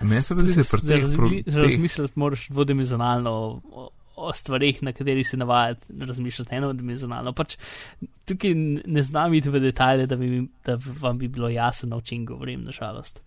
[0.01, 0.53] Meni se zdi,
[0.83, 5.85] da je pri pro- teh- Razmisliti moraš dvodimenzionalno o, o, stvarih, na katerih se navajate,
[5.99, 7.33] razmišljate enodimenzionalno.
[7.33, 7.57] Pač
[8.25, 8.53] tukaj
[8.85, 12.63] ne znam iti v detalje, da, bi, da vam bi bilo jasno, o čem govorim,
[12.63, 13.21] nažalost.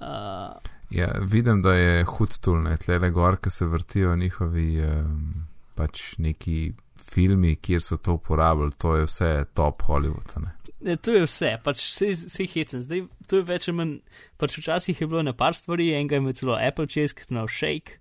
[0.00, 0.54] Uh,
[0.90, 6.72] ja, vidim, da je hud tulne, tle gor, ki se vrtijo njihovi um, pač neki
[7.04, 10.36] filmi, kjer so to uporabljali, to je vse top Hollywood.
[10.42, 10.54] Ne?
[10.84, 12.82] Ne, to je vse, pač vse hecen.
[12.84, 13.92] Zdaj, to je več ali manj,
[14.40, 17.32] pač včasih je bilo na par stvari, enega je imel celo Apple Chase, ki je
[17.32, 18.00] imel Shake,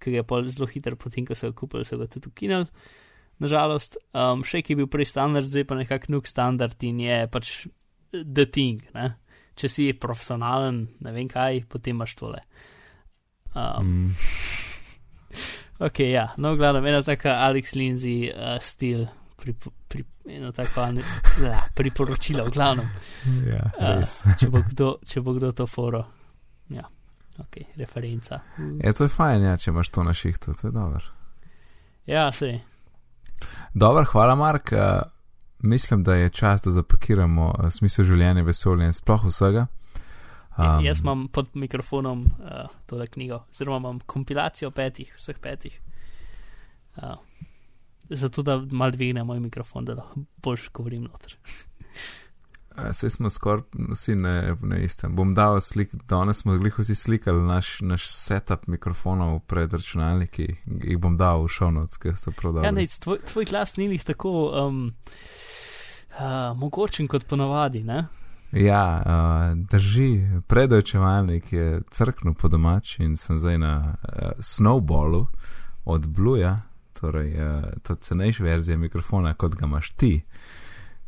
[0.00, 2.68] ki je pa zelo hiter, potem ko so ga kupili, so ga tudi ukinili.
[3.42, 7.54] Nažalost, um, Shake je bil prej standard, zdaj pa nekak nuk standard in je pač
[8.12, 8.84] the thing.
[8.94, 9.14] Ne?
[9.58, 12.44] Če si profesionalen, ne vem kaj, potem imaš tole.
[13.56, 14.49] Um, mm.
[15.80, 19.06] Ok, ja, no, gledam, ena taka Alex Lindsay uh, stil
[19.40, 19.54] pri,
[19.88, 21.02] pri, eno tako ne,
[21.40, 22.90] la, priporočilo, v glavnem.
[23.48, 26.02] Ja, uh, če, bo kdo, če bo kdo to foro.
[26.68, 26.84] Ja,
[27.40, 28.42] ok, referenca.
[28.58, 31.00] Je to je fajn, ja, če imaš to na šihtu, to je dobro.
[32.06, 32.58] Ja, se.
[33.72, 34.72] Dobro, hvala, Mark.
[34.72, 35.00] Uh,
[35.58, 39.66] mislim, da je čas, da zapakiramo uh, smisel življenja, vesolje in sploh vsega.
[40.58, 45.80] Um, jaz imam pod mikrofonom uh, tole knjigo, oziroma imam kompilacijo petih, vseh petih.
[46.96, 47.14] Uh,
[48.10, 51.36] zato da mal dvigne moj mikrofon, da lahko boljš govorim noter.
[52.92, 53.62] Sej smo skoraj
[53.92, 55.16] vsi na, na istem.
[55.16, 60.98] Bom dal slik, danes smo glih vsi slikali naš, naš setup mikrofonov pred računalniki, jih
[60.98, 62.66] bom dal v šovnoc, ker so prodali.
[62.66, 64.80] Ja, ne, tvoj, tvoj glas ni jih tako um,
[66.14, 68.06] uh, mogočen kot ponavadi, ne?
[68.52, 75.26] Ja, uh, drži, predojčevalnik je crknil po domač in sem zdaj na uh, snowballu
[75.84, 76.60] od Bluja,
[77.00, 80.24] torej uh, ta cenejša verzija mikrofona, kot ga imaš ti.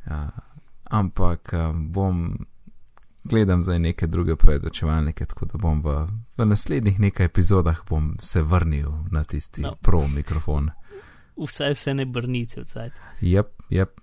[0.06, 0.30] Uh,
[0.84, 2.46] ampak uh, bom
[3.24, 6.06] gledam zdaj neke druge predočevalnike, tako da bom v,
[6.36, 7.82] v naslednjih nekaj epizodah
[8.20, 9.74] se vrnil na tisti no.
[9.82, 10.70] pro mikrofon.
[11.46, 12.92] Vse, vse ne brnice v cajt.
[13.20, 14.00] Jep, jep.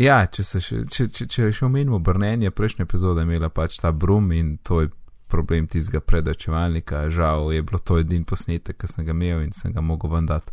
[0.00, 3.76] Ja, če se še, če, če, če še omenimo brnenje, prejšnja epizoda je imela pač
[3.82, 4.92] ta brum in to je
[5.32, 7.08] problem tistega predočevalnika.
[7.12, 10.52] Žal je bilo to edin posnetek, ki sem ga imel in sem ga mogel vendati.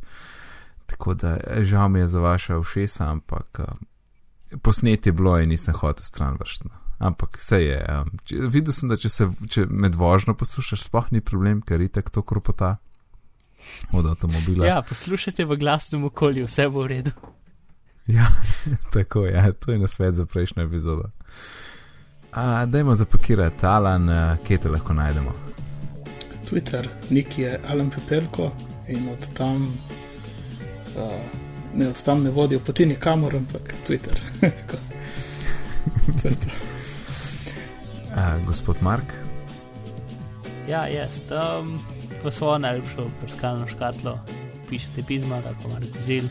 [0.90, 1.38] Tako da
[1.68, 6.40] žal mi je za vaše všesa, ampak uh, posneti je bilo in nisem hotel stran
[6.40, 6.72] vršno.
[7.00, 7.80] Ampak vse je.
[7.96, 11.84] Um, če, videl sem, da če se če med vožnjo poslušaš, sploh ni problem, ker
[11.84, 12.76] itek to kropota
[13.92, 14.68] od avtomobila.
[14.68, 17.16] Ja, poslušajte v glasnem okolju, vse bo v redu.
[18.10, 18.26] Ja,
[18.94, 21.04] tako je, ja, to je na svet za prejšnjo epizodo.
[22.68, 25.32] Dajmo zapakirati, Alan, uh, kje te lahko najdemo.
[26.50, 28.52] Twitter, nik je Alan Pepelko
[28.88, 29.78] in od tam
[30.98, 31.14] uh,
[31.76, 34.20] ne od tam ne vodijo poti nikamor, ampak Twitter.
[36.22, 36.36] to uh,
[38.46, 39.14] gospod Mark.
[40.68, 41.86] Ja, jaz tam
[42.24, 44.20] v svojo najljubšo prskalno škatlo
[44.70, 46.24] pišete pisma, tako Mark Zil.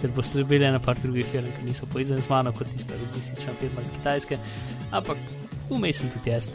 [0.00, 3.52] Se bo strebili na par drugih firm, ki niso povezani z mano, kot tista logistična
[3.60, 4.38] firma iz Kitajske,
[4.96, 5.18] ampak
[5.68, 6.48] vmes sem tudi jaz,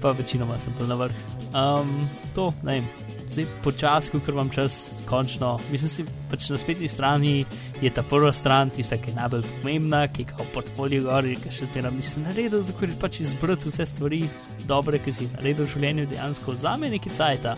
[0.00, 1.20] pa večinoma sem pa na vrh.
[1.52, 1.92] Um,
[2.36, 2.88] to, ne vem,
[3.28, 5.58] zdaj počasi, ker imam čas, končno.
[5.72, 7.44] Mislim, si pač na spletni strani
[7.82, 11.52] je ta prva stran, tista, ki je najbolj pomembna, ki je kot portfolio gori, ki
[11.52, 14.22] še te nam misli naredil, zato ker pač izbrati vse stvari
[14.68, 17.52] dobre, ki si jih naredil v življenju, dejansko vzame neki cajt.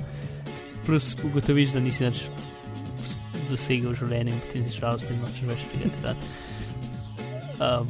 [0.86, 2.24] Plus ugotoviš, da nisi več
[3.50, 6.30] dosegel v življenju in potem si žalosten, nočeš več tega delati.
[7.60, 7.88] Um,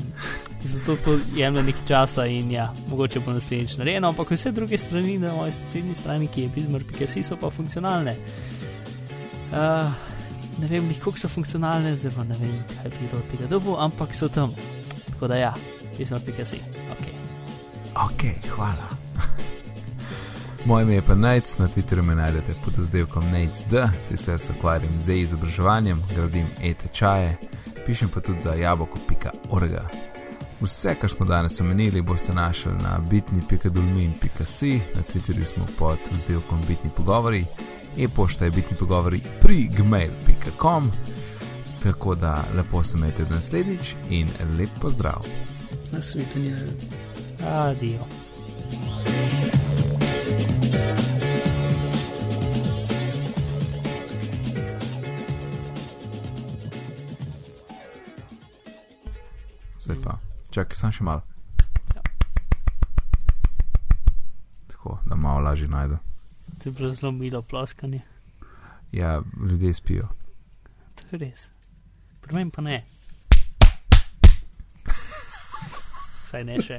[0.66, 5.18] zato to jemlje nekaj časa in ja, mogoče bo naslednjič narejeno, ampak vse druge strani
[5.18, 8.16] na moji spletni strani, ki je bizmar.si, so pa funkcionalne.
[9.50, 9.92] Uh,
[10.60, 14.28] ne vem, kako so funkcionalne, zelo ne vem, kaj bi od tega dobil, ampak so
[14.28, 14.54] tam.
[15.12, 15.54] Tako da ja,
[15.98, 16.60] bizmar.si.
[16.96, 17.06] Ok.
[18.08, 18.26] Ok,
[18.56, 18.90] hvala.
[20.64, 23.74] Moje ime je pa Nec, na Twitterju me najdete pod oddelkom NECD,
[24.08, 27.36] sicer se ukvarjam z izobraževanjem, gradim e-tečaje,
[27.86, 29.70] pišem pa tudi za jaboko.org.
[30.60, 36.90] Vse, kar smo danes omenili, boste našli na bitni.dolmin.si, na Twitterju smo pod vzdelkom bitni
[36.96, 37.44] pogovori,
[37.98, 40.90] e-pošta je bitni pogovori pri gmail.com.
[41.82, 44.28] Tako da lepo se imejte do naslednjič in
[44.58, 45.24] lep pozdrav.
[45.92, 46.56] Nasvidenje.
[47.48, 48.04] Adijo.
[59.90, 60.18] Zdaj pa.
[60.54, 61.22] Čakaj, sem še malo.
[61.96, 62.02] Ja.
[64.70, 65.98] Tako, da malo lažje najdu.
[66.62, 68.00] To je bilo zelo milo ploskanje.
[68.92, 70.06] Ja, ljudje spijo.
[70.94, 71.50] To je res.
[72.22, 72.84] Pri meni pa ne.
[76.30, 76.78] Saj ne še.